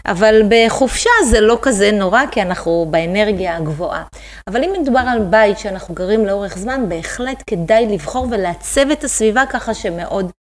אבל 0.06 0.41
בחופשה 0.50 1.10
זה 1.30 1.41
לא 1.41 1.58
כזה 1.62 1.91
נורא, 1.91 2.22
כי 2.32 2.41
אנחנו 2.41 2.88
באנרגיה 2.91 3.58
הגבוהה. 3.58 4.04
אבל 4.48 4.63
אם 4.63 4.70
מדובר 4.82 5.04
על 5.08 5.20
בית 5.20 5.60
שאנחנו 5.60 5.96
גרים 5.96 6.26
לאורך 6.26 6.58
זמן, 6.58 6.89
בהחלט 6.89 7.43
כדאי 7.48 7.86
לבחור 7.86 8.28
ולעצב 8.32 8.91
את 8.91 9.04
הסביבה 9.04 9.43
ככה 9.46 9.74
שמאוד 9.74 10.32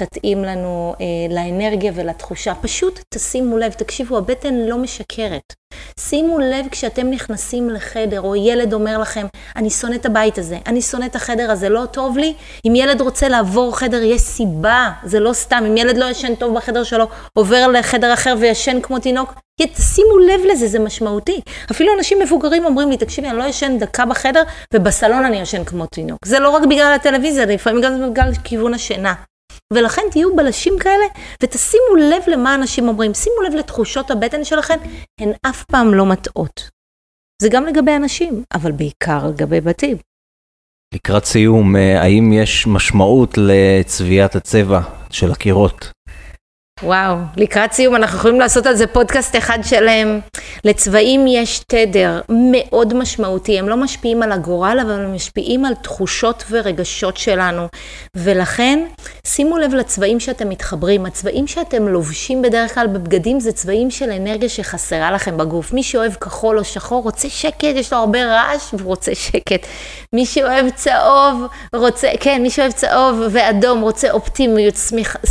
תתאים 0.00 0.44
לנו 0.44 0.94
אה, 1.00 1.34
לאנרגיה 1.34 1.92
ולתחושה. 1.94 2.54
פשוט 2.54 3.00
תשימו 3.14 3.58
לב, 3.58 3.72
תקשיבו, 3.72 4.18
הבטן 4.18 4.54
לא 4.54 4.78
משקרת. 4.78 5.52
שימו 6.00 6.38
לב 6.38 6.66
כשאתם 6.70 7.10
נכנסים 7.10 7.70
לחדר, 7.70 8.20
או 8.20 8.36
ילד 8.36 8.72
אומר 8.72 8.98
לכם, 8.98 9.26
אני 9.56 9.70
שונא 9.70 9.94
את 9.94 10.06
הבית 10.06 10.38
הזה, 10.38 10.58
אני 10.66 10.82
שונא 10.82 11.04
את 11.04 11.16
החדר 11.16 11.50
הזה, 11.50 11.68
לא 11.68 11.86
טוב 11.90 12.18
לי. 12.18 12.34
אם 12.64 12.74
ילד 12.74 13.00
רוצה 13.00 13.28
לעבור 13.28 13.78
חדר, 13.78 14.02
יש 14.02 14.20
סיבה, 14.20 14.90
זה 15.04 15.20
לא 15.20 15.32
סתם. 15.32 15.64
אם 15.66 15.76
ילד 15.76 15.96
לא 15.96 16.04
ישן 16.04 16.34
טוב 16.34 16.54
בחדר 16.54 16.84
שלו, 16.84 17.06
עובר 17.32 17.66
לחדר 17.68 18.14
אחר 18.14 18.34
וישן 18.38 18.80
כמו 18.80 18.98
תינוק, 18.98 19.34
שימו 19.76 20.18
לב 20.18 20.40
לזה, 20.52 20.68
זה 20.68 20.78
משמעותי. 20.78 21.40
אפילו 21.70 21.92
אנשים 21.98 22.18
מבוגרים 22.18 22.64
אומרים 22.64 22.90
לי, 22.90 22.96
תקשיבי, 22.96 23.28
אני 23.28 23.38
לא 23.38 23.44
ישן 23.44 23.78
דקה 23.78 24.04
בחדר, 24.04 24.42
ובסלון 24.74 25.24
אני 25.24 25.40
ישן 25.40 25.64
כמו 25.64 25.86
תינוק. 25.86 26.26
זה 26.26 26.38
לא 26.38 26.50
רק 26.50 26.62
בגלל 26.62 26.92
הטלוויזיה, 26.92 27.44
לפעמים 27.44 27.82
גם 27.82 28.10
בגלל 28.10 28.30
כיוון 28.44 28.74
השינה. 28.74 29.14
ולכן 29.72 30.02
תהיו 30.10 30.36
בלשים 30.36 30.78
כאלה 30.80 31.04
ותשימו 31.42 31.96
לב 31.96 32.22
למה 32.26 32.54
אנשים 32.54 32.88
אומרים, 32.88 33.14
שימו 33.14 33.42
לב 33.42 33.54
לתחושות 33.54 34.10
הבטן 34.10 34.44
שלכם, 34.44 34.78
הן 35.20 35.32
אף 35.46 35.64
פעם 35.64 35.94
לא 35.94 36.06
מטעות. 36.06 36.70
זה 37.42 37.48
גם 37.48 37.66
לגבי 37.66 37.96
אנשים, 37.96 38.42
אבל 38.54 38.72
בעיקר 38.72 39.26
לגבי 39.28 39.60
בתים. 39.60 39.96
לקראת 40.94 41.24
סיום, 41.24 41.76
אה, 41.76 42.02
האם 42.02 42.32
יש 42.32 42.66
משמעות 42.66 43.38
לצביעת 43.38 44.36
הצבע 44.36 44.80
של 45.10 45.32
הקירות? 45.32 45.95
וואו, 46.82 47.16
לקראת 47.36 47.72
סיום 47.72 47.96
אנחנו 47.96 48.18
יכולים 48.18 48.40
לעשות 48.40 48.66
על 48.66 48.74
זה 48.74 48.86
פודקאסט 48.86 49.36
אחד 49.36 49.58
שלם. 49.62 50.20
לצבעים 50.64 51.26
יש 51.26 51.60
תדר 51.66 52.20
מאוד 52.28 52.94
משמעותי, 52.94 53.58
הם 53.58 53.68
לא 53.68 53.76
משפיעים 53.76 54.22
על 54.22 54.32
הגורל, 54.32 54.78
אבל 54.82 54.90
הם 54.90 55.14
משפיעים 55.14 55.64
על 55.64 55.74
תחושות 55.74 56.44
ורגשות 56.50 57.16
שלנו. 57.16 57.68
ולכן, 58.14 58.84
שימו 59.26 59.58
לב 59.58 59.74
לצבעים 59.74 60.20
שאתם 60.20 60.48
מתחברים. 60.48 61.06
הצבעים 61.06 61.46
שאתם 61.46 61.88
לובשים 61.88 62.42
בדרך 62.42 62.74
כלל 62.74 62.86
בבגדים 62.86 63.40
זה 63.40 63.52
צבעים 63.52 63.90
של 63.90 64.10
אנרגיה 64.10 64.48
שחסרה 64.48 65.12
לכם 65.12 65.36
בגוף. 65.36 65.72
מי 65.72 65.82
שאוהב 65.82 66.14
כחול 66.14 66.58
או 66.58 66.64
שחור 66.64 67.02
רוצה 67.02 67.28
שקט, 67.28 67.64
יש 67.64 67.92
לו 67.92 67.98
הרבה 67.98 68.24
רעש 68.24 68.74
ורוצה 68.78 69.14
שקט. 69.14 69.66
מי 70.12 70.26
שאוהב 70.26 70.70
צהוב 70.70 71.46
רוצה, 71.74 72.08
כן, 72.20 72.42
מי 72.42 72.50
שאוהב 72.50 72.72
צהוב 72.72 73.20
ואדום 73.30 73.80
רוצה 73.80 74.10
אופטימיות, 74.10 74.74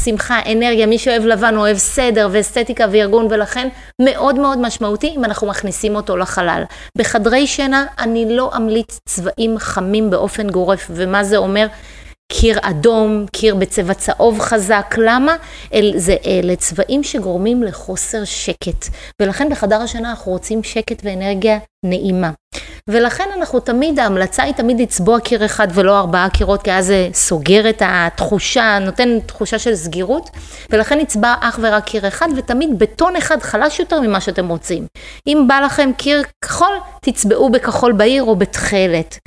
שמחה, 0.03 0.39
אנרגיה. 0.51 0.85
מי 0.85 0.97
שאוהב 0.97 1.25
לבן 1.35 1.57
אוהב 1.57 1.77
סדר 1.77 2.27
ואסתטיקה 2.31 2.85
וארגון, 2.91 3.27
ולכן 3.29 3.67
מאוד 4.01 4.39
מאוד 4.39 4.57
משמעותי 4.57 5.13
אם 5.17 5.25
אנחנו 5.25 5.47
מכניסים 5.47 5.95
אותו 5.95 6.17
לחלל. 6.17 6.63
בחדרי 6.97 7.47
שינה 7.47 7.85
אני 7.99 8.35
לא 8.35 8.51
אמליץ 8.55 8.99
צבעים 9.09 9.57
חמים 9.57 10.09
באופן 10.09 10.49
גורף, 10.49 10.87
ומה 10.89 11.23
זה 11.23 11.37
אומר? 11.37 11.67
קיר 12.31 12.57
אדום, 12.61 13.25
קיר 13.31 13.55
בצבע 13.55 13.93
צהוב 13.93 14.39
חזק, 14.39 14.95
למה? 14.97 15.35
אל, 15.73 15.93
זה 15.95 16.15
אלה 16.25 16.55
צבעים 16.55 17.03
שגורמים 17.03 17.63
לחוסר 17.63 18.23
שקט, 18.23 18.85
ולכן 19.21 19.49
בחדר 19.49 19.81
השינה 19.81 20.09
אנחנו 20.09 20.31
רוצים 20.31 20.63
שקט 20.63 21.01
ואנרגיה 21.03 21.57
נעימה. 21.85 22.31
ולכן 22.89 23.29
אנחנו 23.37 23.59
תמיד, 23.59 23.99
ההמלצה 23.99 24.43
היא 24.43 24.53
תמיד 24.53 24.79
לצבוע 24.79 25.19
קיר 25.19 25.45
אחד 25.45 25.67
ולא 25.73 25.99
ארבעה 25.99 26.29
קירות, 26.29 26.61
כי 26.61 26.71
אז 26.71 26.85
זה 26.85 27.09
סוגר 27.13 27.69
את 27.69 27.81
התחושה, 27.85 28.79
נותן 28.81 29.19
תחושה 29.25 29.59
של 29.59 29.75
סגירות, 29.75 30.29
ולכן 30.69 30.99
נצבע 30.99 31.33
אך 31.41 31.59
ורק 31.61 31.83
קיר 31.83 32.07
אחד, 32.07 32.27
ותמיד 32.35 32.79
בטון 32.79 33.15
אחד 33.15 33.41
חלש 33.41 33.79
יותר 33.79 34.01
ממה 34.01 34.21
שאתם 34.21 34.47
רוצים. 34.47 34.85
אם 35.27 35.45
בא 35.47 35.59
לכם 35.59 35.89
קיר 35.97 36.23
כחול, 36.45 36.77
תצבעו 37.01 37.49
בכחול 37.49 37.91
בהיר 37.91 38.23
או 38.23 38.35
בתכלת. 38.35 39.17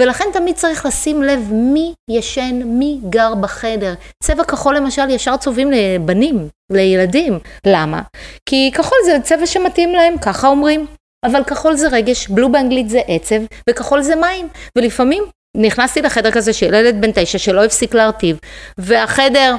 ולכן 0.00 0.24
תמיד 0.32 0.54
צריך 0.54 0.86
לשים 0.86 1.22
לב 1.22 1.48
מי 1.52 1.94
ישן, 2.10 2.62
מי 2.64 3.00
גר 3.08 3.34
בחדר. 3.34 3.94
צבע 4.22 4.44
כחול 4.44 4.76
למשל 4.76 5.10
ישר 5.10 5.36
צובעים 5.36 5.70
לבנים, 5.70 6.48
לילדים. 6.72 7.38
למה? 7.66 8.02
כי 8.48 8.70
כחול 8.74 8.98
זה 9.04 9.18
צבע 9.22 9.46
שמתאים 9.46 9.92
להם, 9.92 10.18
ככה 10.18 10.48
אומרים. 10.48 10.86
אבל 11.24 11.44
כחול 11.44 11.76
זה 11.76 11.88
רגש, 11.88 12.28
בלו 12.28 12.52
באנגלית 12.52 12.88
זה 12.88 13.00
עצב, 13.06 13.40
וכחול 13.70 14.02
זה 14.02 14.16
מים. 14.16 14.48
ולפעמים 14.78 15.24
נכנסתי 15.56 16.02
לחדר 16.02 16.30
כזה 16.30 16.52
של 16.52 16.74
ילד 16.74 17.00
בן 17.00 17.10
תשע 17.14 17.38
שלא 17.38 17.64
הפסיק 17.64 17.94
להרטיב, 17.94 18.38
והחדר 18.78 19.56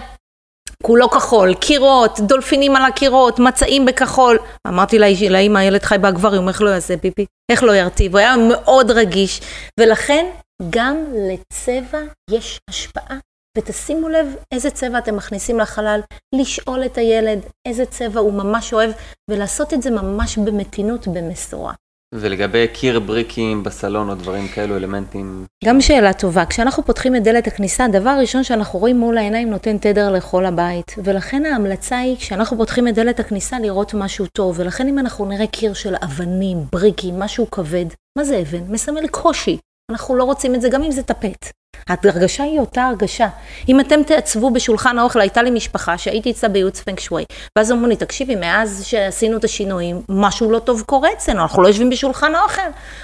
כולו 0.84 1.10
כחול, 1.10 1.54
קירות, 1.54 2.20
דולפינים 2.20 2.76
על 2.76 2.86
הקירות, 2.86 3.40
מצעים 3.40 3.86
בכחול. 3.86 4.40
אמרתי 4.68 5.00
לאמא, 5.30 5.60
הילד 5.60 5.84
חי 5.84 5.98
באקווריום, 6.02 6.48
איך 6.48 6.62
לא 6.62 6.70
יעשה 6.70 6.98
פיפי? 6.98 7.26
איך 7.52 7.64
לא 7.64 7.76
ירטיב? 7.76 8.12
הוא 8.12 8.20
היה 8.20 8.36
מאוד 8.50 8.92
רגיש, 8.92 9.42
ולכן 9.80 10.26
גם 10.70 10.98
לצבע 11.14 12.00
יש 12.32 12.60
השפעה 12.70 13.18
ותשימו 13.58 14.10
לב 14.10 14.36
איזה 14.52 14.70
צבע 14.70 14.98
אתם 14.98 15.16
מכניסים 15.16 15.60
לחלל, 15.60 16.00
לשאול 16.36 16.86
את 16.86 16.98
הילד 16.98 17.40
איזה 17.68 17.86
צבע 17.86 18.20
הוא 18.20 18.34
ממש 18.34 18.74
אוהב, 18.74 18.92
ולעשות 19.30 19.74
את 19.74 19.82
זה 19.82 19.92
ממש 19.92 20.38
במתינות, 20.38 21.08
במשורה. 21.08 21.74
ולגבי 22.16 22.68
קיר 22.68 23.00
בריקים 23.00 23.64
בסלון 23.64 24.10
או 24.10 24.16
דברים 24.16 24.48
כאלו, 24.48 24.78
אלמנטים... 24.78 25.46
גם 25.66 25.82
שאלה 25.82 26.14
טובה, 26.14 26.46
כשאנחנו 26.46 26.84
פותחים 26.84 27.16
את 27.16 27.24
דלת 27.24 27.48
הכניסה, 27.48 27.86
הדבר 27.86 28.10
הראשון 28.10 28.44
שאנחנו 28.44 28.80
רואים 28.80 28.98
מול 28.98 29.18
העיניים 29.18 29.50
נותן 29.50 29.78
תדר 29.78 30.12
לכל 30.12 30.46
הבית, 30.46 30.96
ולכן 31.04 31.46
ההמלצה 31.46 31.98
היא, 31.98 32.18
כשאנחנו 32.18 32.58
פותחים 32.58 32.88
את 32.88 32.96
דלת 32.96 33.20
הכניסה, 33.20 33.60
לראות 33.60 33.94
משהו 33.94 34.26
טוב, 34.26 34.60
ולכן 34.60 34.88
אם 34.88 35.00
אנחנו 35.00 35.26
נראה 35.26 35.48
קיר 35.48 35.74
של 35.74 35.96
אבנים, 36.04 36.58
בריקים, 36.72 37.20
משהו 37.20 37.52
כבד, 37.52 37.86
מה 38.18 38.24
זה 38.24 38.42
אבן? 38.42 38.64
מסמל 38.70 39.08
קושי. 39.08 39.58
אנחנו 39.92 40.16
לא 40.16 40.24
רוצים 40.24 40.56
את 40.56 40.62
זה 40.62 40.70
גם 40.70 40.84
אם 40.84 40.92
זה 40.92 41.04
טפט. 41.04 41.52
ההרגשה 41.88 42.44
היא 42.44 42.60
אותה 42.60 42.84
הרגשה. 42.84 43.28
אם 43.70 43.80
אתם 43.80 44.04
תעצבו 44.04 44.52
בשולחן 44.52 45.00
האוכל, 45.00 45.22
הייתה 45.22 45.42
לי 45.42 45.52
משפחה 45.52 45.98
שהייתי 45.98 46.32
אצלה 46.32 46.50
בייעוץ 46.50 46.80
פנק 46.80 47.00
שווי, 47.00 47.26
ואז 47.58 47.72
אמרו 47.72 47.88
לי, 47.88 47.96
תקשיבי, 47.96 48.36
מאז 48.36 48.84
שעשינו 48.86 49.38
את 49.38 49.44
השינויים, 49.44 50.02
משהו 50.10 50.52
לא 50.52 50.60
טוב 50.60 50.82
קורה 50.82 51.10
אצלנו, 51.14 51.42
אנחנו 51.42 51.64
לא 51.64 51.68
יושבים 51.68 51.90
בשולחן 51.90 52.36
האוכל. 52.36 52.62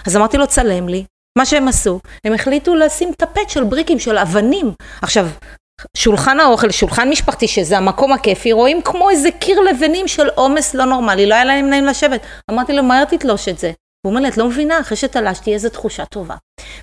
אז 0.08 0.16
אמרתי 0.18 0.38
לו, 0.38 0.48
צלם 0.48 0.90
לי. 0.90 1.04
מה 1.38 1.46
שהם 1.46 1.68
עשו, 1.68 2.00
הם 2.26 2.34
החליטו 2.34 2.76
לשים 2.76 3.12
טפט 3.18 3.50
של 3.50 3.64
בריקים, 3.64 4.00
של 4.00 4.18
אבנים. 4.18 4.74
עכשיו, 5.02 5.28
שולחן 5.98 6.40
האוכל, 6.40 6.72
שולחן 6.72 7.10
משפחתי, 7.10 7.48
שזה 7.48 7.78
המקום 7.78 8.14
הכיפי, 8.14 8.52
רואים 8.52 8.82
כמו 8.82 9.10
איזה 9.10 9.32
קיר 9.32 9.60
לבנים 9.60 10.08
של 10.08 10.30
עומס 10.36 10.74
לא 10.74 10.86
נורמלי, 10.86 11.26
לא 11.26 11.36
היה 11.36 11.46
להם 11.46 11.70
נעים 11.70 11.86
לשבת. 11.86 12.22
אמרתי 12.52 12.74
לו, 12.74 12.84
מהר 12.84 13.06
תתלוש 13.06 13.48
את 13.48 13.60
זה. 13.60 13.72
הוא 14.06 14.12
אומר 14.12 14.22
לי, 14.22 14.28
את 14.28 14.38
לא 14.38 14.48
מבינה, 14.48 14.80
אחרי 14.80 14.98
שתלשתי 14.98 15.54
איזה 15.54 15.70
תחושה 15.70 16.06
טובה. 16.06 16.36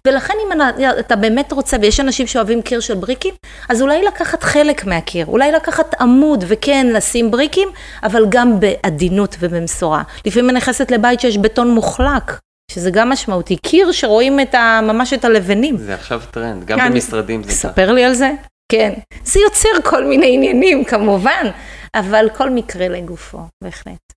ולכן 0.06 0.35
אם 0.46 0.61
אתה 1.00 1.16
באמת 1.16 1.52
רוצה, 1.52 1.76
ויש 1.80 2.00
אנשים 2.00 2.26
שאוהבים 2.26 2.62
קיר 2.62 2.80
של 2.80 2.94
בריקים, 2.94 3.35
אז 3.68 3.83
אולי 3.83 4.02
לקחת 4.02 4.42
חלק 4.42 4.85
מהקיר, 4.85 5.26
אולי 5.26 5.52
לקחת 5.52 6.00
עמוד 6.00 6.44
וכן 6.48 6.87
לשים 6.94 7.30
בריקים, 7.30 7.68
אבל 8.02 8.26
גם 8.28 8.61
בעדינות 8.61 9.37
ובמשורה. 9.40 10.02
לפעמים 10.26 10.50
אני 10.50 10.59
נכנסת 10.59 10.90
לבית 10.90 11.20
שיש 11.20 11.38
בטון 11.38 11.70
מוחלק, 11.70 12.40
שזה 12.72 12.90
גם 12.90 13.11
משמעותי. 13.11 13.56
קיר 13.56 13.92
שרואים 13.92 14.40
את 14.40 14.54
ה, 14.54 14.80
ממש 14.83 15.12
את 15.12 15.24
הלבנים. 15.24 15.76
זה 15.76 15.94
עכשיו 15.94 16.22
טרנד, 16.30 16.64
גם 16.64 16.78
כן, 16.78 16.90
במשרדים 16.90 17.42
זה. 17.42 17.52
ספר 17.52 17.92
לי 17.92 18.04
על 18.04 18.14
זה. 18.14 18.30
כן. 18.72 18.92
זה 19.24 19.40
יוצר 19.40 19.90
כל 19.90 20.04
מיני 20.04 20.35
עניינים 20.35 20.85
כמובן, 20.85 21.46
אבל 21.94 22.28
כל 22.37 22.50
מקרה 22.50 22.88
לגופו, 22.88 23.38
בהחלט. 23.64 24.12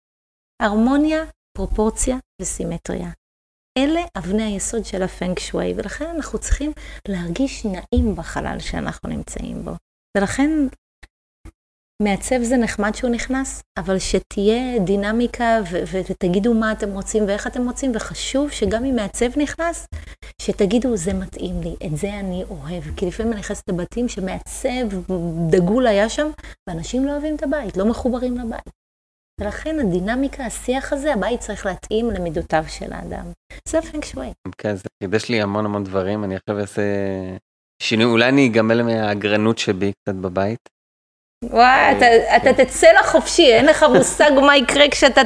הרמוניה 0.62 1.24
פרופורציה 1.58 2.18
וסימטריה. 2.42 3.10
אלה 3.78 4.02
אבני 4.18 4.44
היסוד 4.44 4.86
של 4.86 5.04
הפנק 5.04 5.40
שווי, 5.40 5.74
ולכן 5.78 6.06
אנחנו 6.16 6.40
צריכים 6.40 6.72
להרגיש 7.08 7.66
נעים 7.66 8.16
בחלל 8.16 8.60
שאנחנו 8.60 9.10
נמצאים 9.10 9.66
בו. 9.66 9.72
ולכן 10.18 10.50
מעצב 12.04 12.44
זה 12.44 12.58
נחמד 12.58 12.96
שהוא 12.96 13.10
נכנס, 13.10 13.64
אבל 13.80 14.00
שתהיה 14.00 14.80
דינמיקה 14.80 15.60
ותגידו 15.92 16.54
מה 16.54 16.72
אתם 16.72 16.92
רוצים 16.92 17.28
ואיך 17.28 17.48
אתם 17.48 17.66
רוצים, 17.66 17.92
וחשוב 17.96 18.52
שגם 18.52 18.86
אם 18.86 18.96
מעצב 18.96 19.40
נכנס, 19.40 19.88
שתגידו 20.42 20.98
זה 20.98 21.14
מתאים 21.14 21.62
לי, 21.62 21.76
את 21.88 21.98
זה 21.98 22.14
אני 22.14 22.44
אוהב. 22.50 22.84
כי 22.96 23.06
לפעמים 23.06 23.34
אני 23.34 23.42
נכנסת 23.42 23.70
לבתים 23.70 24.08
שמעצב 24.10 24.88
דגול 25.50 25.88
היה 25.88 26.10
שם, 26.10 26.28
ואנשים 26.70 27.06
לא 27.06 27.12
אוהבים 27.12 27.36
את 27.36 27.44
הבית, 27.44 27.78
לא 27.78 27.86
מחוברים 27.86 28.38
לבית. 28.38 28.73
ולכן 29.42 29.80
הדינמיקה, 29.80 30.46
השיח 30.46 30.94
הזה, 30.94 31.14
הבית 31.14 31.40
צריך 31.40 31.66
להתאים 31.66 32.12
למידותיו 32.12 32.64
של 32.68 32.94
האדם. 32.94 33.26
זה 33.68 33.82
פנק 33.82 34.06
שווי. 34.06 34.28
כן, 34.58 34.76
זה 34.76 34.84
חידש 35.04 35.30
לי 35.30 35.42
המון 35.42 35.66
המון 35.66 35.84
דברים, 35.84 36.24
אני 36.24 36.36
עכשיו 36.36 36.60
אעשה 36.60 36.82
שינוי, 37.82 38.06
אולי 38.06 38.30
אני 38.30 38.48
אגמל 38.48 38.82
מהאגרנות 38.82 39.58
שבי 39.58 39.92
קצת 39.92 40.16
בבית. 40.16 40.60
וואי, 41.44 41.98
אתה, 41.98 42.06
אתה 42.38 42.54
כן. 42.54 42.66
תצא 42.66 42.88
לחופשי, 43.00 43.54
אין 43.54 43.66
לך 43.66 43.86
מושג 43.96 44.32
מה 44.46 44.58
יקרה 44.58 44.90
כשאתה 44.92 45.22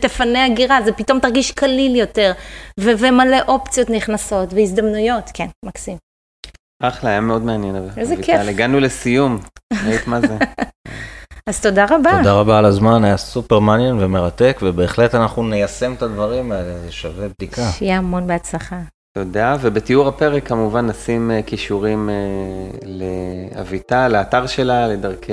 תפנה 0.00 0.44
הגירה, 0.44 0.78
זה 0.84 0.92
פתאום 0.92 1.20
תרגיש 1.20 1.50
קליל 1.52 1.96
יותר, 1.96 2.32
ו- 2.80 2.98
ומלא 2.98 3.36
אופציות 3.48 3.90
נכנסות 3.90 4.52
והזדמנויות, 4.52 5.30
כן, 5.34 5.46
מקסים. 5.64 5.96
אחלה, 6.82 7.10
היה 7.10 7.20
מאוד 7.20 7.42
מעניין. 7.42 7.76
איזה 7.96 8.16
כיף. 8.22 8.40
הגענו 8.48 8.80
לסיום, 8.80 9.38
ראית 9.86 10.06
מה 10.06 10.20
זה. 10.20 10.36
אז 11.48 11.60
תודה 11.60 11.86
רבה. 11.90 12.10
תודה 12.18 12.32
רבה 12.32 12.58
על 12.58 12.64
הזמן, 12.64 13.04
היה 13.04 13.16
סופר 13.16 13.58
מעניין 13.58 13.96
ומרתק, 14.00 14.58
ובהחלט 14.62 15.14
אנחנו 15.14 15.42
ניישם 15.42 15.94
את 15.96 16.02
הדברים 16.02 16.52
האלה, 16.52 16.78
זה 16.78 16.92
שווה 16.92 17.28
בדיקה. 17.28 17.62
שיהיה 17.62 17.98
המון 17.98 18.26
בהצלחה. 18.26 18.76
תודה, 19.14 19.56
ובתיאור 19.60 20.08
הפרק 20.08 20.48
כמובן 20.48 20.86
נשים 20.86 21.30
אה, 21.30 21.42
כישורים 21.42 22.10
אה, 22.10 22.14
לאביטל, 22.86 24.08
לאתר 24.08 24.46
שלה, 24.46 24.88
לדרכי 24.88 25.32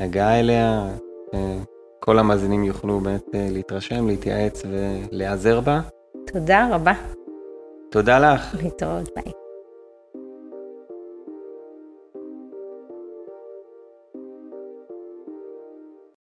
הגעה 0.00 0.40
אליה. 0.40 0.88
אה, 1.34 1.56
כל 2.00 2.18
המאזינים 2.18 2.64
יוכלו 2.64 3.00
באמת 3.00 3.26
להתרשם, 3.34 4.06
להתייעץ 4.06 4.62
ולהיעזר 4.70 5.60
בה. 5.60 5.80
תודה 6.32 6.68
רבה. 6.72 6.92
תודה 7.90 8.18
לך. 8.18 8.54
להתראות, 8.62 9.08
ביי. 9.16 9.45